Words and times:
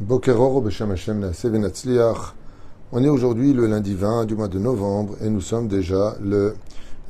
On 0.00 0.20
est 3.02 3.08
aujourd'hui 3.08 3.52
le 3.52 3.66
lundi 3.66 3.94
20 3.96 4.26
du 4.26 4.36
mois 4.36 4.46
de 4.46 4.60
novembre 4.60 5.16
et 5.20 5.28
nous 5.28 5.40
sommes 5.40 5.66
déjà 5.66 6.14
le 6.22 6.54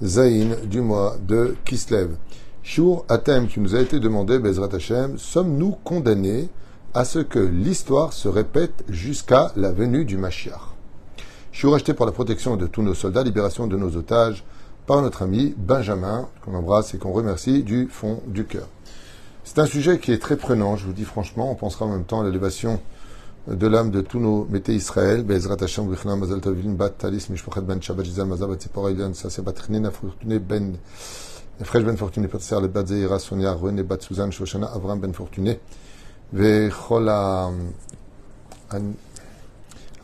Zaïn 0.03 0.57
du 0.65 0.81
mois 0.81 1.17
de 1.21 1.55
Kislev. 1.67 2.17
Shur 2.63 3.05
Atem 3.11 3.47
qui 3.47 3.61
nous 3.61 3.75
a 3.75 3.81
été 3.81 4.01
demandé, 4.01 4.39
Bezrat 4.39 4.75
Hashem, 4.75 5.19
sommes-nous 5.19 5.77
condamnés 5.85 6.49
à 6.95 7.05
ce 7.05 7.19
que 7.19 7.39
l'histoire 7.39 8.15
se 8.15 8.29
répète 8.29 8.85
jusqu'à 8.89 9.53
la 9.55 9.71
venue 9.71 10.07
du 10.07 10.17
Mashiach? 10.17 10.75
Shur 11.53 11.75
acheté 11.75 11.93
pour 11.93 12.07
la 12.07 12.13
protection 12.13 12.57
de 12.57 12.67
tous 12.67 12.81
nos 12.81 12.95
soldats, 12.95 13.23
libération 13.23 13.67
de 13.67 13.77
nos 13.77 13.97
otages, 13.97 14.45
par 14.87 15.03
notre 15.03 15.21
ami 15.21 15.55
Benjamin, 15.59 16.27
qu'on 16.43 16.55
embrasse 16.55 16.95
et 16.95 16.99
qu'on 16.99 17.13
remercie 17.13 17.63
du 17.63 17.89
fond 17.91 18.23
du 18.27 18.47
cœur. 18.47 18.67
C'est 19.48 19.60
un 19.60 19.66
sujet 19.66 20.00
qui 20.00 20.12
est 20.12 20.20
très 20.20 20.38
prenant, 20.38 20.76
je 20.76 20.86
vous 20.86 20.94
dis 20.94 21.06
franchement. 21.06 21.52
On 21.52 21.56
pensera 21.56 21.86
en 21.86 21.90
même 21.90 22.06
temps 22.06 22.22
à 22.22 22.24
l'élévation 22.24 22.80
de 23.48 23.68
l'âme 23.68 23.92
de 23.92 24.02
tous 24.02 24.20
nos 24.20 24.46
métés 24.46 24.74
Israël. 24.74 25.24
Bezrat 25.24 25.58
Hashem, 25.62 25.90
Bichna, 25.90 26.16
Mazal 26.16 26.42
Tavin, 26.42 26.72
Bat, 26.72 26.92
Talis, 26.92 27.28
Mishpochet, 27.30 27.62
Ben 27.62 27.82
Shabbat, 27.82 28.06
Gisal, 28.06 28.26
Mazal, 28.26 28.50
Bat 28.50 28.62
Sipora, 28.62 28.92
Ilian, 28.92 29.14
Sasé, 29.14 29.42
Bat 29.42 29.56
Chnina, 29.68 29.92
Fortuné, 29.92 30.40
Ben, 30.40 30.78
Fresh, 31.62 31.84
Ben 31.84 31.98
Fortuné, 31.98 32.28
Patser, 32.28 32.62
Le 32.62 32.68
Bat 32.68 32.88
Zeira, 32.88 33.20
Sonia, 33.20 33.54
René, 33.54 33.84
Bat 33.84 34.02
Suzanne, 34.02 34.32
Shoshana, 34.32 34.68
Avram, 34.68 35.00
Ben 35.00 35.14
Fortuné, 35.14 35.60
וכל 36.34 37.08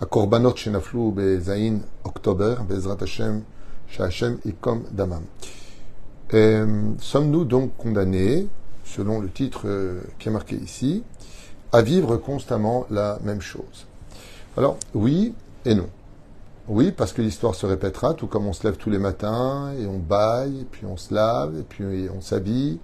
הקורבנות 0.02 0.58
שנפלו 0.58 1.12
בזין 1.16 1.80
אוקטובר, 2.06 2.56
בעזרת 2.68 3.02
השם, 3.02 3.40
שהשם 3.88 4.36
ייקום 4.46 4.84
דמם. 4.96 5.22
Sommes-nous 6.32 7.46
donc 7.46 7.72
condamnés 7.78 8.46
selon 8.85 9.21
le 9.21 9.31
titre 9.31 9.63
euh, 9.67 10.01
qui 10.19 10.29
est 10.29 10.33
marqué 10.33 10.57
ici, 10.57 11.03
à 11.73 11.83
vivre 11.83 12.17
constamment 12.17 12.87
la 12.91 13.19
même 13.23 13.41
chose. 13.41 13.87
Alors, 14.57 14.77
oui 14.95 15.35
et 15.65 15.75
non. 15.75 15.89
Oui, 16.69 16.93
parce 16.93 17.13
que 17.13 17.21
l'histoire 17.21 17.55
se 17.55 17.67
répétera, 17.67 18.15
tout 18.15 18.27
comme 18.27 18.47
on 18.47 18.55
se 18.55 18.67
lève 18.67 18.77
tous 18.77 18.89
les 18.89 18.99
matins, 18.99 19.73
et 19.79 19.87
on 19.87 19.99
baille, 19.99 20.61
et 20.61 20.65
puis 20.65 20.87
on 20.87 20.97
se 20.97 21.13
lave, 21.13 21.59
et 21.59 21.63
puis 21.63 21.85
on 22.15 22.23
s'habille, 22.23 22.79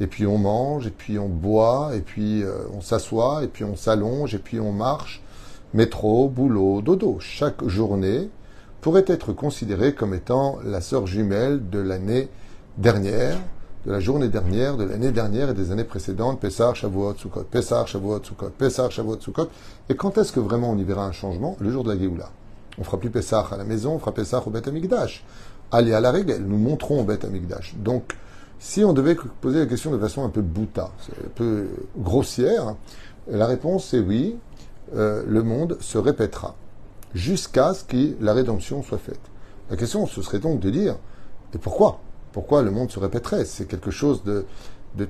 et 0.00 0.08
puis 0.08 0.26
on 0.26 0.38
mange, 0.38 0.88
et 0.88 0.90
puis 0.90 1.18
on 1.18 1.28
boit, 1.28 1.92
et 1.94 2.00
puis 2.00 2.42
euh, 2.42 2.64
on 2.74 2.80
s'assoit, 2.80 3.44
et 3.44 3.46
puis 3.46 3.62
on 3.62 3.76
s'allonge, 3.76 4.34
et 4.34 4.38
puis 4.38 4.58
on 4.58 4.72
marche. 4.72 5.22
Métro, 5.74 6.28
boulot, 6.28 6.82
dodo. 6.82 7.18
Chaque 7.20 7.64
journée 7.68 8.28
pourrait 8.80 9.04
être 9.06 9.32
considérée 9.32 9.94
comme 9.94 10.14
étant 10.14 10.58
la 10.64 10.80
sœur 10.80 11.06
jumelle 11.06 11.70
de 11.70 11.78
l'année 11.78 12.28
dernière, 12.78 13.38
de 13.86 13.90
la 13.90 14.00
journée 14.00 14.28
dernière, 14.28 14.76
de 14.76 14.84
l'année 14.84 15.10
dernière 15.10 15.50
et 15.50 15.54
des 15.54 15.72
années 15.72 15.84
précédentes, 15.84 16.40
Pessar, 16.40 16.76
Shavuot, 16.76 17.14
Sukkot, 17.16 17.44
Pessar, 17.44 17.88
Shavuot, 17.88 18.22
Sukkot, 18.22 18.50
Pessar, 18.50 18.90
Shavuot, 18.92 19.20
Sukkot. 19.20 19.48
Et 19.88 19.96
quand 19.96 20.18
est-ce 20.18 20.32
que 20.32 20.40
vraiment 20.40 20.70
on 20.70 20.78
y 20.78 20.84
verra 20.84 21.04
un 21.04 21.12
changement? 21.12 21.56
Le 21.60 21.70
jour 21.70 21.82
de 21.82 21.92
la 21.92 21.98
Géoula. 21.98 22.30
On 22.78 22.84
fera 22.84 22.98
plus 22.98 23.10
Pessar 23.10 23.52
à 23.52 23.56
la 23.56 23.64
maison, 23.64 23.94
on 23.94 23.98
fera 23.98 24.12
Pessar 24.12 24.46
au 24.46 24.50
Beth 24.50 24.68
Amikdash. 24.68 25.24
Allez 25.72 25.92
à 25.92 26.00
la 26.00 26.12
règle, 26.12 26.36
nous 26.36 26.58
montrons 26.58 27.00
au 27.00 27.04
Beth 27.04 27.24
Amikdash. 27.24 27.74
Donc, 27.76 28.16
si 28.60 28.84
on 28.84 28.92
devait 28.92 29.16
poser 29.40 29.58
la 29.58 29.66
question 29.66 29.90
de 29.90 29.98
façon 29.98 30.24
un 30.24 30.28
peu 30.28 30.42
bouta, 30.42 30.92
un 31.10 31.30
peu 31.34 31.66
grossière, 31.98 32.76
la 33.28 33.46
réponse 33.46 33.92
est 33.94 34.00
oui, 34.00 34.36
euh, 34.94 35.24
le 35.26 35.42
monde 35.42 35.76
se 35.80 35.98
répétera 35.98 36.54
jusqu'à 37.14 37.74
ce 37.74 37.84
que 37.84 38.14
la 38.20 38.32
rédemption 38.32 38.82
soit 38.82 38.98
faite. 38.98 39.20
La 39.70 39.76
question, 39.76 40.06
ce 40.06 40.22
serait 40.22 40.38
donc 40.38 40.60
de 40.60 40.70
dire, 40.70 40.96
et 41.54 41.58
pourquoi? 41.58 42.00
Pourquoi 42.32 42.62
le 42.62 42.70
monde 42.70 42.90
se 42.90 42.98
répéterait 42.98 43.44
C'est 43.44 43.66
quelque 43.66 43.90
chose 43.90 44.22
de, 44.24 44.44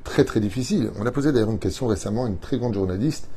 très 0.05 0.25
très 0.25 0.41
difficile. 0.41 0.91
On 0.99 1.07
a 1.07 1.13
posé 1.13 1.33
d'ailleurs 1.33 1.51
une 1.51 1.59
question 1.59 1.87
récemment 1.87 2.25
à 2.25 2.29
une 2.29 2.39
très 2.39 2.59
grande 2.59 2.75
journaliste 2.75 3.29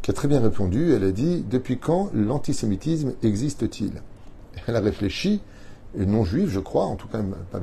qui 0.00 0.10
a 0.10 0.14
très 0.14 0.28
bien 0.28 0.40
répondu. 0.40 0.92
Elle 0.94 1.04
a 1.04 1.12
dit 1.12 1.44
Depuis 1.50 1.78
quand 1.78 2.10
l'antisémitisme 2.14 3.12
existe-t-il? 3.22 4.02
Elle 4.66 4.76
a 4.76 4.80
réfléchi, 4.80 5.40
non-juive, 5.96 6.48
je 6.48 6.60
crois, 6.60 6.84
en 6.84 6.96
tout 6.96 7.08
cas, 7.08 7.18
elle 7.18 7.60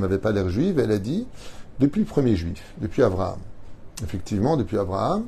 n'avait 0.00 0.18
pas, 0.18 0.32
l'air 0.32 0.48
juive. 0.48 0.78
Elle 0.78 0.90
a 0.90 0.98
dit 0.98 1.26
Depuis 1.78 2.00
le 2.00 2.06
premier 2.06 2.34
juif, 2.36 2.74
depuis 2.80 3.02
Abraham. 3.02 3.38
Effectivement, 4.02 4.56
depuis 4.56 4.78
Abraham, 4.78 5.24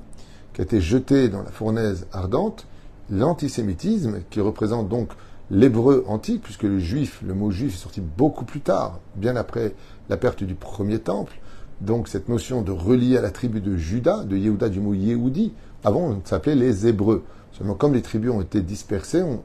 qui 0.52 0.60
a 0.60 0.64
été 0.64 0.80
jeté 0.80 1.28
dans 1.28 1.42
la 1.42 1.50
fournaise 1.50 2.06
ardente, 2.12 2.66
l'antisémitisme, 3.10 4.20
qui 4.30 4.40
représente 4.40 4.88
donc 4.88 5.10
l'hébreu 5.50 6.04
antique, 6.08 6.42
puisque 6.42 6.62
le 6.62 6.78
juif, 6.78 7.20
le 7.26 7.34
mot 7.34 7.50
juif 7.50 7.74
est 7.74 7.82
sorti 7.82 8.00
beaucoup 8.00 8.44
plus 8.44 8.60
tard, 8.60 9.00
bien 9.16 9.36
après 9.36 9.74
la 10.08 10.16
perte 10.16 10.44
du 10.44 10.54
premier 10.54 10.98
temple. 10.98 11.34
Donc 11.80 12.08
cette 12.08 12.28
notion 12.28 12.62
de 12.62 12.70
relier 12.70 13.16
à 13.16 13.20
la 13.20 13.30
tribu 13.30 13.60
de 13.60 13.76
Juda, 13.76 14.24
de 14.24 14.36
Yehuda 14.36 14.68
du 14.68 14.80
mot 14.80 14.94
Yehudi, 14.94 15.52
avant 15.82 16.00
on 16.00 16.22
s'appelait 16.24 16.54
les 16.54 16.86
Hébreux. 16.86 17.24
Seulement 17.52 17.74
comme 17.74 17.94
les 17.94 18.02
tribus 18.02 18.30
ont 18.30 18.40
été 18.40 18.62
dispersées 18.62 19.22
on, 19.22 19.42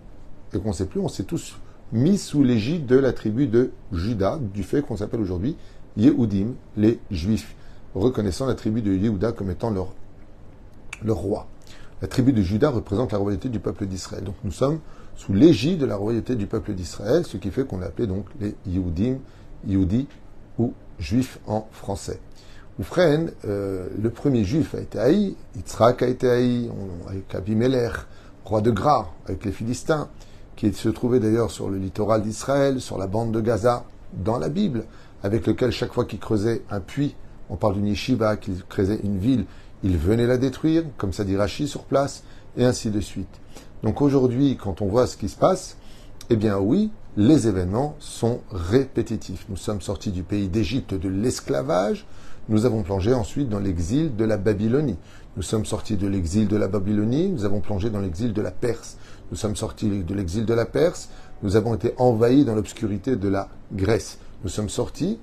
et 0.53 0.59
qu'on 0.59 0.69
ne 0.69 0.73
sait 0.73 0.85
plus, 0.85 0.99
on 0.99 1.07
s'est 1.07 1.23
tous 1.23 1.57
mis 1.91 2.17
sous 2.17 2.43
l'égide 2.43 2.85
de 2.85 2.95
la 2.95 3.13
tribu 3.13 3.47
de 3.47 3.71
Juda, 3.91 4.39
du 4.53 4.63
fait 4.63 4.81
qu'on 4.81 4.97
s'appelle 4.97 5.21
aujourd'hui 5.21 5.57
Yehudim, 5.97 6.53
les 6.77 6.99
Juifs, 7.11 7.55
reconnaissant 7.95 8.45
la 8.45 8.55
tribu 8.55 8.81
de 8.81 8.93
Yehuda 8.93 9.31
comme 9.31 9.49
étant 9.49 9.71
leur, 9.71 9.93
leur 11.03 11.17
roi. 11.17 11.47
La 12.01 12.07
tribu 12.07 12.31
de 12.31 12.41
Juda 12.41 12.69
représente 12.69 13.11
la 13.11 13.17
royauté 13.17 13.49
du 13.49 13.59
peuple 13.59 13.85
d'Israël. 13.85 14.23
Donc 14.23 14.35
nous 14.43 14.51
sommes 14.51 14.79
sous 15.19 15.33
l'égide 15.33 15.79
de 15.79 15.85
la 15.85 15.97
royauté 15.97 16.37
du 16.37 16.47
peuple 16.47 16.73
d'Israël, 16.73 17.25
ce 17.25 17.35
qui 17.35 17.51
fait 17.51 17.65
qu'on 17.65 17.81
appelait 17.81 18.07
donc 18.07 18.25
les 18.39 18.55
Yehudim, 18.65 19.17
Yehudi 19.67 20.07
ou 20.57 20.73
Juifs 20.97 21.39
en 21.45 21.67
français. 21.73 22.21
Oufren, 22.79 23.29
euh, 23.43 23.89
le 24.01 24.09
premier 24.11 24.45
juif 24.45 24.75
a 24.75 24.79
été 24.79 24.97
haï, 24.97 25.35
Yitzhak 25.57 26.03
a 26.03 26.07
été 26.07 26.29
haï, 26.29 26.71
avec 27.09 27.35
Abimelech, 27.35 27.91
roi 28.45 28.61
de 28.61 28.71
Gra, 28.71 29.13
avec 29.25 29.43
les 29.43 29.51
Philistins, 29.51 30.07
qui 30.55 30.71
se 30.71 30.87
trouvait 30.87 31.19
d'ailleurs 31.19 31.51
sur 31.51 31.69
le 31.69 31.77
littoral 31.77 32.21
d'Israël, 32.21 32.79
sur 32.79 32.97
la 32.97 33.07
bande 33.07 33.33
de 33.33 33.41
Gaza, 33.41 33.83
dans 34.13 34.39
la 34.39 34.47
Bible, 34.47 34.85
avec 35.21 35.45
lequel 35.47 35.71
chaque 35.71 35.91
fois 35.91 36.05
qu'il 36.05 36.19
creusait 36.19 36.61
un 36.71 36.79
puits, 36.79 37.17
on 37.49 37.57
parle 37.57 37.73
d'une 37.73 37.87
yeshiva, 37.87 38.37
qu'il 38.37 38.63
creusait 38.63 39.01
une 39.03 39.17
ville, 39.17 39.43
il 39.83 39.97
venait 39.97 40.27
la 40.27 40.37
détruire, 40.37 40.83
comme 40.95 41.11
ça 41.11 41.25
dit 41.25 41.35
Rachi 41.35 41.67
sur 41.67 41.83
place, 41.83 42.23
et 42.55 42.63
ainsi 42.63 42.89
de 42.89 43.01
suite. 43.01 43.41
Donc 43.83 44.01
aujourd'hui, 44.01 44.57
quand 44.57 44.81
on 44.81 44.87
voit 44.87 45.07
ce 45.07 45.17
qui 45.17 45.29
se 45.29 45.37
passe, 45.37 45.77
eh 46.29 46.35
bien 46.35 46.57
oui, 46.59 46.91
les 47.17 47.47
événements 47.47 47.95
sont 47.99 48.41
répétitifs. 48.51 49.45
Nous 49.49 49.57
sommes 49.57 49.81
sortis 49.81 50.11
du 50.11 50.23
pays 50.23 50.47
d'Égypte 50.47 50.93
de 50.93 51.09
l'esclavage, 51.09 52.05
nous 52.49 52.65
avons 52.65 52.81
plongé 52.81 53.13
ensuite 53.13 53.47
dans 53.47 53.59
l'exil 53.59 54.15
de 54.15 54.25
la 54.25 54.37
Babylonie. 54.37 54.97
Nous 55.37 55.43
sommes 55.43 55.65
sortis 55.65 55.97
de 55.97 56.07
l'exil 56.07 56.47
de 56.47 56.57
la 56.57 56.67
Babylonie, 56.67 57.29
nous 57.29 57.45
avons 57.45 57.61
plongé 57.61 57.89
dans 57.89 57.99
l'exil 57.99 58.33
de 58.33 58.41
la 58.41 58.51
Perse. 58.51 58.97
Nous 59.31 59.37
sommes 59.37 59.55
sortis 59.55 59.89
de 59.89 60.13
l'exil 60.15 60.45
de 60.45 60.53
la 60.53 60.65
Perse, 60.65 61.09
nous 61.43 61.55
avons 61.55 61.75
été 61.75 61.93
envahis 61.97 62.45
dans 62.45 62.55
l'obscurité 62.55 63.15
de 63.15 63.29
la 63.29 63.49
Grèce. 63.71 64.17
Nous 64.43 64.49
sommes 64.49 64.69
sortis 64.69 65.19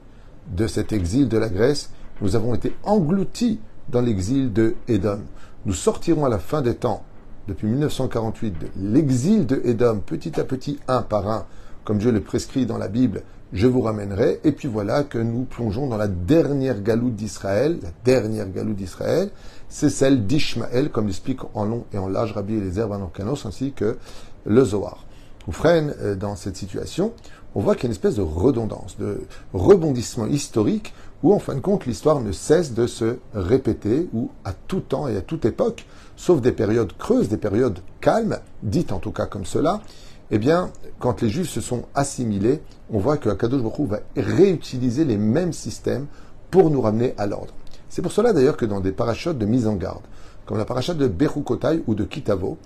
de 0.49 0.67
cet 0.67 0.93
exil 0.93 1.29
de 1.29 1.37
la 1.37 1.49
Grèce, 1.49 1.91
nous 2.23 2.37
avons 2.37 2.55
été 2.55 2.75
engloutis 2.85 3.61
dans 3.89 4.01
l'exil 4.01 4.53
de 4.53 4.77
Édom. 4.89 5.21
Nous 5.67 5.75
sortirons 5.75 6.25
à 6.25 6.29
la 6.29 6.39
fin 6.39 6.63
des 6.63 6.77
temps 6.77 7.03
depuis 7.49 7.67
1948 7.67 8.51
de 8.51 8.67
l'exil 8.77 9.47
de 9.47 9.61
Édom, 9.65 10.01
petit 10.05 10.41
à 10.41 10.45
petit, 10.45 10.79
un 10.89 11.03
par 11.03 11.29
un, 11.29 11.47
comme 11.85 11.99
Dieu 11.99 12.11
le 12.11 12.21
prescrit 12.21 12.67
dans 12.67 12.79
la 12.79 12.89
Bible, 12.89 13.23
je 13.53 13.67
vous 13.67 13.81
ramènerai. 13.81 14.41
Et 14.45 14.53
puis 14.53 14.69
voilà 14.69 15.05
que 15.05 15.19
nous 15.19 15.45
plongeons 15.45 15.87
dans 15.87 15.97
la 15.97 16.09
dernière 16.09 16.83
galoute 16.83 17.15
d'Israël. 17.15 17.79
La 17.83 17.91
dernière 18.05 18.51
galoute 18.51 18.77
d'Israël, 18.77 19.31
c'est 19.69 19.91
celle 19.91 20.27
d'Ishmaël, 20.27 20.91
comme 20.91 21.07
l'explique 21.07 21.41
en 21.55 21.65
long 21.65 21.85
et 21.93 21.99
en 21.99 22.09
large 22.09 22.33
Rabbi 22.33 22.55
Eliezer 22.55 22.89
Van 22.89 23.01
Orkanos, 23.01 23.47
ainsi 23.47 23.73
que 23.73 23.97
le 24.45 24.65
Zohar. 24.65 25.05
Ou 25.47 25.53
freine 25.53 25.95
euh, 26.01 26.17
dans 26.17 26.35
cette 26.35 26.57
situation, 26.57 27.13
on 27.55 27.61
voit 27.61 27.75
qu'il 27.75 27.85
y 27.85 27.87
a 27.87 27.89
une 27.89 27.93
espèce 27.93 28.17
de 28.17 28.23
redondance, 28.23 28.99
de 28.99 29.23
rebondissement 29.55 30.27
historique, 30.27 30.93
où 31.23 31.33
en 31.33 31.39
fin 31.39 31.55
de 31.55 31.61
compte 31.61 31.87
l'histoire 31.87 32.21
ne 32.21 32.33
cesse 32.33 32.75
de 32.75 32.87
se 32.87 33.19
répéter, 33.35 34.09
où 34.13 34.31
à 34.45 34.53
tout 34.53 34.81
temps 34.81 35.09
et 35.09 35.17
à 35.17 35.23
toute 35.23 35.45
époque, 35.45 35.87
sauf 36.17 36.41
des 36.41 36.53
périodes 36.53 36.93
creuses, 36.99 37.29
des 37.29 37.37
périodes 37.37 37.81
calmes, 38.01 38.39
dites 38.63 38.93
en 38.93 38.99
tout 38.99 39.13
cas 39.13 39.27
comme 39.27 39.45
cela, 39.45 39.81
eh 40.31 40.39
bien, 40.39 40.71
quand 40.99 41.23
les 41.23 41.29
Juifs 41.29 41.51
se 41.51 41.61
sont 41.61 41.85
assimilés, 41.95 42.61
on 42.91 42.99
voit 42.99 43.17
que 43.17 43.29
Akadosh 43.29 43.63
Baruch 43.63 43.89
va 43.89 44.01
réutiliser 44.17 45.05
les 45.05 45.17
mêmes 45.17 45.53
systèmes 45.53 46.07
pour 46.51 46.71
nous 46.71 46.81
ramener 46.81 47.15
à 47.19 47.27
l'ordre. 47.27 47.55
C'est 47.89 48.03
pour 48.03 48.13
cela 48.13 48.33
d'ailleurs 48.33 48.57
que 48.57 48.67
dans 48.67 48.81
des 48.81 48.93
parachutes 48.93 49.39
de 49.39 49.47
mise 49.47 49.67
en 49.67 49.75
garde, 49.75 50.03
comme 50.45 50.59
la 50.59 50.65
parachute 50.65 50.97
de 50.97 51.09
Berukotai 51.09 51.83
ou 51.87 51.95
de 51.95 52.05
Kitavo, 52.05 52.59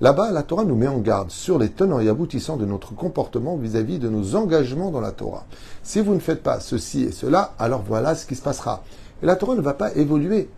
là-bas 0.00 0.30
la 0.30 0.42
Torah 0.42 0.64
nous 0.64 0.76
met 0.76 0.88
en 0.88 0.98
garde 0.98 1.30
sur 1.30 1.58
les 1.58 1.70
tenants 1.70 2.00
et 2.00 2.08
aboutissants 2.08 2.56
de 2.56 2.66
notre 2.66 2.94
comportement 2.94 3.56
vis-à-vis 3.56 3.98
de 3.98 4.08
nos 4.08 4.36
engagements 4.36 4.90
dans 4.90 5.00
la 5.00 5.12
Torah. 5.12 5.46
Si 5.82 6.00
vous 6.00 6.14
ne 6.14 6.20
faites 6.20 6.42
pas 6.42 6.60
ceci 6.60 7.04
et 7.04 7.12
cela, 7.12 7.54
alors 7.58 7.82
voilà 7.82 8.14
ce 8.14 8.26
qui 8.26 8.34
se 8.34 8.42
passera. 8.42 8.82
Et 9.22 9.26
la 9.26 9.36
Torah 9.36 9.54
ne 9.54 9.60
va 9.60 9.74
pas 9.74 9.94
évoluer. 9.94 10.50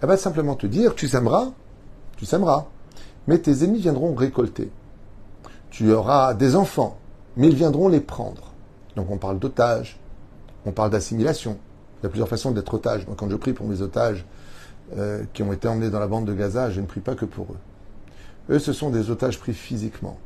Elle 0.00 0.08
va 0.08 0.16
simplement 0.16 0.54
te 0.54 0.66
dire, 0.66 0.94
tu 0.94 1.08
s'aimeras, 1.08 1.50
tu 2.16 2.26
sèmeras, 2.26 2.66
mais 3.26 3.38
tes 3.38 3.64
ennemis 3.64 3.80
viendront 3.80 4.14
récolter. 4.14 4.70
Tu 5.70 5.92
auras 5.92 6.34
des 6.34 6.56
enfants, 6.56 6.98
mais 7.36 7.48
ils 7.48 7.56
viendront 7.56 7.88
les 7.88 8.00
prendre. 8.00 8.52
Donc 8.96 9.10
on 9.10 9.18
parle 9.18 9.38
d'otages, 9.38 9.98
on 10.64 10.72
parle 10.72 10.90
d'assimilation. 10.90 11.58
Il 12.00 12.04
y 12.04 12.06
a 12.06 12.08
plusieurs 12.08 12.28
façons 12.28 12.50
d'être 12.50 12.72
otage. 12.72 13.06
Moi, 13.06 13.16
quand 13.18 13.28
je 13.30 13.36
prie 13.36 13.52
pour 13.52 13.66
mes 13.66 13.82
otages 13.82 14.24
euh, 14.96 15.24
qui 15.32 15.42
ont 15.42 15.52
été 15.52 15.68
emmenés 15.68 15.90
dans 15.90 16.00
la 16.00 16.06
bande 16.06 16.26
de 16.26 16.34
Gaza, 16.34 16.70
je 16.70 16.80
ne 16.80 16.86
prie 16.86 17.00
pas 17.00 17.14
que 17.14 17.24
pour 17.24 17.46
eux. 17.52 17.58
Eux, 18.50 18.58
ce 18.58 18.72
sont 18.72 18.90
des 18.90 19.10
otages 19.10 19.38
pris 19.38 19.54
physiquement. 19.54 20.18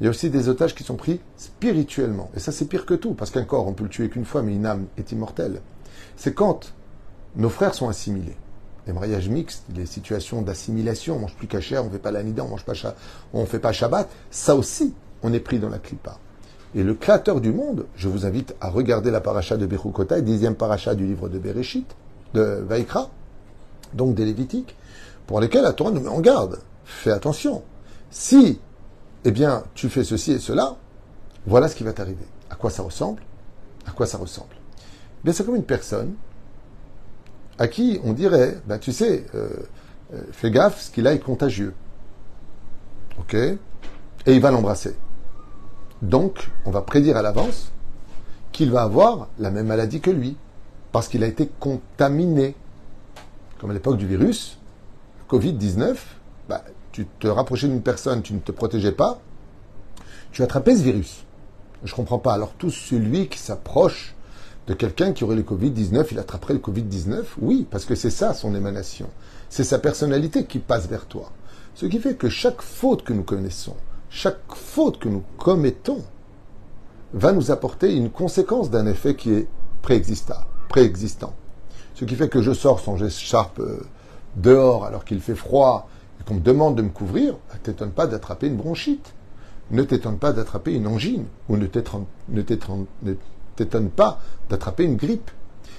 Il 0.00 0.04
y 0.04 0.06
a 0.06 0.10
aussi 0.10 0.30
des 0.30 0.48
otages 0.48 0.74
qui 0.74 0.84
sont 0.84 0.96
pris 0.96 1.20
spirituellement. 1.36 2.30
Et 2.36 2.38
ça, 2.38 2.52
c'est 2.52 2.66
pire 2.66 2.86
que 2.86 2.94
tout, 2.94 3.14
parce 3.14 3.30
qu'un 3.30 3.44
corps, 3.44 3.66
on 3.66 3.72
peut 3.72 3.84
le 3.84 3.90
tuer 3.90 4.08
qu'une 4.08 4.24
fois, 4.24 4.42
mais 4.42 4.54
une 4.54 4.66
âme 4.66 4.86
est 4.96 5.10
immortelle. 5.10 5.60
C'est 6.16 6.34
quand 6.34 6.72
nos 7.36 7.48
frères 7.48 7.74
sont 7.74 7.88
assimilés. 7.88 8.36
Les 8.86 8.92
mariages 8.92 9.28
mixtes, 9.28 9.64
les 9.74 9.86
situations 9.86 10.40
d'assimilation, 10.40 11.16
on 11.16 11.20
mange 11.20 11.34
plus 11.34 11.46
cachère, 11.46 11.84
on 11.84 11.90
fait 11.90 11.98
pas 11.98 12.12
l'anida, 12.12 12.44
on 12.44 12.48
mange 12.48 12.64
pas 12.64 12.72
on 13.34 13.44
fait 13.44 13.58
pas 13.58 13.72
Shabbat, 13.72 14.08
ça 14.30 14.54
aussi, 14.54 14.94
on 15.22 15.32
est 15.32 15.40
pris 15.40 15.58
dans 15.58 15.68
la 15.68 15.78
clipa. 15.78 16.18
Et 16.74 16.82
le 16.82 16.94
créateur 16.94 17.40
du 17.40 17.52
monde, 17.52 17.86
je 17.96 18.08
vous 18.08 18.24
invite 18.24 18.54
à 18.60 18.70
regarder 18.70 19.10
la 19.10 19.20
paracha 19.20 19.56
de 19.56 19.66
Bechukotai, 19.66 20.22
dixième 20.22 20.54
paracha 20.54 20.94
du 20.94 21.06
livre 21.06 21.28
de 21.28 21.38
Bereshit, 21.38 21.86
de 22.34 22.64
Vaikra, 22.66 23.10
donc 23.94 24.14
des 24.14 24.24
Lévitiques, 24.24 24.76
pour 25.26 25.40
lesquels 25.40 25.62
la 25.62 25.72
Torah 25.72 25.90
nous 25.90 26.00
met 26.00 26.08
en 26.08 26.20
garde. 26.20 26.58
Fais 26.88 27.12
attention. 27.12 27.62
Si, 28.10 28.58
eh 29.24 29.30
bien, 29.30 29.62
tu 29.74 29.90
fais 29.90 30.04
ceci 30.04 30.32
et 30.32 30.38
cela, 30.38 30.76
voilà 31.46 31.68
ce 31.68 31.76
qui 31.76 31.84
va 31.84 31.92
t'arriver. 31.92 32.24
À 32.48 32.54
quoi 32.54 32.70
ça 32.70 32.82
ressemble? 32.82 33.22
À 33.86 33.90
quoi 33.90 34.06
ça 34.06 34.16
ressemble? 34.16 34.54
Eh 34.54 35.24
Bien, 35.24 35.32
c'est 35.34 35.44
comme 35.44 35.56
une 35.56 35.64
personne 35.64 36.14
à 37.58 37.68
qui 37.68 38.00
on 38.04 38.14
dirait, 38.14 38.58
ben, 38.66 38.78
tu 38.78 38.92
sais, 38.92 39.26
euh, 39.34 39.50
euh, 40.14 40.22
fais 40.32 40.50
gaffe, 40.50 40.80
ce 40.80 40.90
qu'il 40.90 41.06
a 41.06 41.12
est 41.12 41.18
contagieux. 41.18 41.74
Ok? 43.18 43.34
Et 43.34 43.58
il 44.26 44.40
va 44.40 44.50
l'embrasser. 44.50 44.96
Donc, 46.00 46.48
on 46.64 46.70
va 46.70 46.80
prédire 46.80 47.18
à 47.18 47.22
l'avance 47.22 47.70
qu'il 48.52 48.70
va 48.70 48.82
avoir 48.82 49.28
la 49.38 49.50
même 49.50 49.66
maladie 49.66 50.00
que 50.00 50.10
lui, 50.10 50.38
parce 50.90 51.08
qu'il 51.08 51.22
a 51.22 51.26
été 51.26 51.50
contaminé. 51.60 52.54
Comme 53.58 53.70
à 53.70 53.74
l'époque 53.74 53.98
du 53.98 54.06
virus, 54.06 54.58
Covid-19, 55.28 55.96
bah, 56.48 56.64
tu 56.98 57.06
te 57.20 57.28
rapprochais 57.28 57.68
d'une 57.68 57.80
personne, 57.80 58.22
tu 58.22 58.34
ne 58.34 58.40
te 58.40 58.50
protégeais 58.50 58.90
pas, 58.90 59.20
tu 60.32 60.42
attrapais 60.42 60.74
ce 60.74 60.82
virus. 60.82 61.24
Je 61.84 61.92
ne 61.92 61.96
comprends 61.96 62.18
pas. 62.18 62.32
Alors 62.32 62.54
tout 62.54 62.70
celui 62.70 63.28
qui 63.28 63.38
s'approche 63.38 64.16
de 64.66 64.74
quelqu'un 64.74 65.12
qui 65.12 65.22
aurait 65.22 65.36
le 65.36 65.44
Covid-19, 65.44 66.08
il 66.10 66.18
attraperait 66.18 66.54
le 66.54 66.58
Covid-19 66.58 67.22
Oui, 67.40 67.68
parce 67.70 67.84
que 67.84 67.94
c'est 67.94 68.10
ça 68.10 68.34
son 68.34 68.52
émanation. 68.52 69.08
C'est 69.48 69.62
sa 69.62 69.78
personnalité 69.78 70.44
qui 70.44 70.58
passe 70.58 70.88
vers 70.88 71.06
toi. 71.06 71.30
Ce 71.76 71.86
qui 71.86 72.00
fait 72.00 72.16
que 72.16 72.28
chaque 72.28 72.62
faute 72.62 73.04
que 73.04 73.12
nous 73.12 73.22
connaissons, 73.22 73.76
chaque 74.10 74.40
faute 74.52 74.98
que 74.98 75.08
nous 75.08 75.22
commettons 75.38 76.02
va 77.12 77.30
nous 77.30 77.52
apporter 77.52 77.94
une 77.94 78.10
conséquence 78.10 78.70
d'un 78.70 78.86
effet 78.88 79.14
qui 79.14 79.30
est 79.34 79.46
préexistant. 79.82 81.32
Ce 81.94 82.04
qui 82.04 82.16
fait 82.16 82.28
que 82.28 82.42
je 82.42 82.52
sors 82.52 82.80
sans 82.80 83.00
écharpe 83.04 83.60
euh, 83.60 83.86
dehors 84.34 84.84
alors 84.84 85.04
qu'il 85.04 85.20
fait 85.20 85.36
froid 85.36 85.88
qu'on 86.28 86.34
me 86.34 86.40
demande 86.40 86.76
de 86.76 86.82
me 86.82 86.90
couvrir, 86.90 87.32
ne 87.32 87.38
bah, 87.48 87.58
t'étonne 87.62 87.90
pas 87.90 88.06
d'attraper 88.06 88.48
une 88.48 88.56
bronchite. 88.56 89.14
Ne 89.70 89.82
t'étonne 89.82 90.18
pas 90.18 90.32
d'attraper 90.32 90.74
une 90.74 90.86
angine 90.86 91.24
ou 91.48 91.56
ne 91.56 91.66
t'étonne 91.66 92.86
pas 93.88 94.20
d'attraper 94.50 94.84
une 94.84 94.96
grippe. 94.96 95.30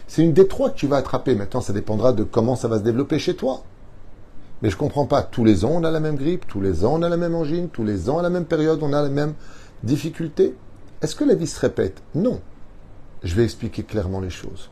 C'est 0.07 0.23
une 0.23 0.33
des 0.33 0.47
trois 0.47 0.71
que 0.71 0.75
tu 0.75 0.87
vas 0.87 0.97
attraper. 0.97 1.35
Maintenant, 1.35 1.61
ça 1.61 1.71
dépendra 1.71 2.13
de 2.13 2.23
comment 2.23 2.55
ça 2.55 2.67
va 2.67 2.79
se 2.79 2.83
développer 2.83 3.19
chez 3.19 3.35
toi. 3.35 3.61
Mais 4.63 4.71
je 4.71 4.75
ne 4.75 4.79
comprends 4.79 5.05
pas. 5.05 5.21
Tous 5.21 5.45
les 5.45 5.65
ans, 5.65 5.71
on 5.73 5.83
a 5.83 5.91
la 5.91 5.99
même 5.99 6.15
grippe, 6.15 6.47
tous 6.47 6.61
les 6.61 6.83
ans, 6.83 6.95
on 6.95 7.03
a 7.03 7.09
la 7.09 7.17
même 7.17 7.35
angine, 7.35 7.69
tous 7.69 7.83
les 7.83 8.09
ans, 8.09 8.17
à 8.17 8.23
la 8.23 8.31
même 8.31 8.45
période, 8.45 8.79
on 8.81 8.91
a 8.91 9.03
la 9.03 9.09
même 9.09 9.33
difficulté. 9.83 10.55
Est-ce 11.03 11.15
que 11.15 11.25
la 11.25 11.35
vie 11.35 11.47
se 11.47 11.59
répète? 11.59 12.01
Non. 12.15 12.41
Je 13.21 13.35
vais 13.35 13.43
expliquer 13.43 13.83
clairement 13.83 14.19
les 14.19 14.31
choses. 14.31 14.71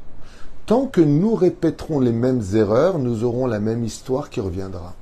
Tant 0.65 0.87
que 0.87 1.01
nous 1.01 1.35
répéterons 1.35 1.99
les 1.99 2.11
mêmes 2.11 2.41
erreurs, 2.55 2.97
nous 2.97 3.23
aurons 3.23 3.45
la 3.45 3.59
même 3.59 3.83
histoire 3.83 4.31
qui 4.31 4.41
reviendra. 4.41 4.95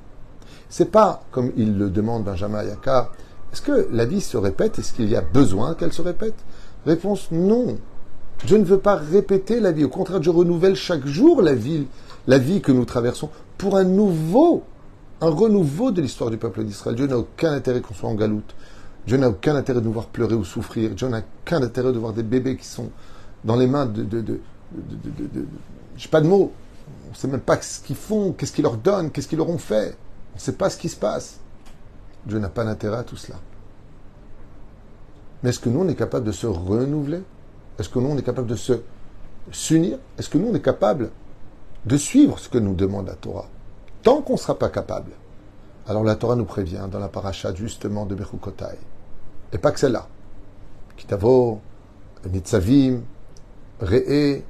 C'est 0.76 0.90
pas, 0.90 1.22
comme 1.30 1.52
il 1.56 1.78
le 1.78 1.88
demande 1.88 2.24
Benjamin 2.24 2.58
Ayakar, 2.58 3.10
est-ce 3.50 3.62
que 3.62 3.88
la 3.92 4.04
vie 4.04 4.20
se 4.20 4.36
répète? 4.36 4.78
Est-ce 4.78 4.92
qu'il 4.92 5.08
y 5.08 5.16
a 5.16 5.22
besoin 5.22 5.74
qu'elle 5.74 5.94
se 5.94 6.02
répète? 6.02 6.34
Réponse 6.84 7.28
non. 7.30 7.78
Je 8.44 8.56
ne 8.56 8.64
veux 8.64 8.76
pas 8.76 8.96
répéter 8.96 9.58
la 9.58 9.72
vie. 9.72 9.84
Au 9.84 9.88
contraire, 9.88 10.22
je 10.22 10.28
renouvelle 10.28 10.76
chaque 10.76 11.06
jour 11.06 11.40
la 11.40 11.54
vie, 11.54 11.86
la 12.26 12.36
vie 12.36 12.60
que 12.60 12.72
nous 12.72 12.84
traversons 12.84 13.30
pour 13.56 13.78
un 13.78 13.84
nouveau 13.84 14.64
un 15.22 15.30
renouveau 15.30 15.92
de 15.92 16.02
l'histoire 16.02 16.28
du 16.28 16.36
peuple 16.36 16.62
d'Israël. 16.62 16.94
Dieu 16.94 17.06
n'a 17.06 17.16
aucun 17.16 17.54
intérêt 17.54 17.80
qu'on 17.80 17.94
soit 17.94 18.10
en 18.10 18.14
galoute. 18.14 18.54
Dieu 19.06 19.16
n'a 19.16 19.30
aucun 19.30 19.56
intérêt 19.56 19.80
de 19.80 19.86
nous 19.86 19.92
voir 19.92 20.08
pleurer 20.08 20.34
ou 20.34 20.44
souffrir. 20.44 20.90
Dieu 20.90 21.08
n'a 21.08 21.20
aucun 21.20 21.62
intérêt 21.62 21.94
de 21.94 21.98
voir 21.98 22.12
des 22.12 22.22
bébés 22.22 22.58
qui 22.58 22.66
sont 22.66 22.90
dans 23.46 23.56
les 23.56 23.66
mains 23.66 23.86
de... 23.86 24.02
de, 24.02 24.20
de, 24.20 24.40
pas 26.10 26.20
de 26.20 26.28
mots. 26.28 26.52
On 27.06 27.12
ne 27.12 27.16
sait 27.16 27.28
même 27.28 27.40
pas 27.40 27.62
ce 27.62 27.80
qu'ils 27.80 27.96
font, 27.96 28.32
qu'est-ce 28.32 28.52
qu'ils 28.52 28.64
leur 28.64 28.76
donnent, 28.76 29.10
qu'est-ce 29.10 29.26
qu'ils 29.26 29.38
leur 29.38 29.48
ont 29.48 29.56
fait. 29.56 29.96
On 30.36 30.38
ne 30.38 30.42
sait 30.42 30.52
pas 30.52 30.68
ce 30.68 30.76
qui 30.76 30.90
se 30.90 30.96
passe. 30.96 31.40
Dieu 32.26 32.38
n'a 32.38 32.50
pas 32.50 32.62
d'intérêt 32.62 32.98
à 32.98 33.04
tout 33.04 33.16
cela. 33.16 33.38
Mais 35.42 35.48
est-ce 35.48 35.58
que 35.58 35.70
nous, 35.70 35.80
on 35.80 35.88
est 35.88 35.94
capable 35.94 36.26
de 36.26 36.32
se 36.32 36.46
renouveler? 36.46 37.22
Est-ce 37.78 37.88
que 37.88 37.98
nous, 37.98 38.10
on 38.10 38.18
est 38.18 38.22
capable 38.22 38.46
de 38.46 38.54
se 38.54 38.74
s'unir? 39.50 39.96
Est-ce 40.18 40.28
que 40.28 40.36
nous, 40.36 40.48
on 40.48 40.54
est 40.54 40.60
capable 40.60 41.08
de 41.86 41.96
suivre 41.96 42.38
ce 42.38 42.50
que 42.50 42.58
nous 42.58 42.74
demande 42.74 43.06
la 43.06 43.14
Torah? 43.14 43.48
Tant 44.02 44.20
qu'on 44.20 44.34
ne 44.34 44.38
sera 44.38 44.58
pas 44.58 44.68
capable. 44.68 45.12
Alors 45.86 46.04
la 46.04 46.16
Torah 46.16 46.36
nous 46.36 46.44
prévient 46.44 46.86
dans 46.90 46.98
la 46.98 47.08
paracha 47.08 47.54
justement 47.54 48.04
de 48.04 48.14
Bechukotai. 48.14 48.76
Et 49.54 49.58
pas 49.58 49.72
que 49.72 49.80
celle-là. 49.80 50.06
Kitavo, 50.98 51.62
Nitzavim, 52.30 53.00
Re'e. 53.80 54.42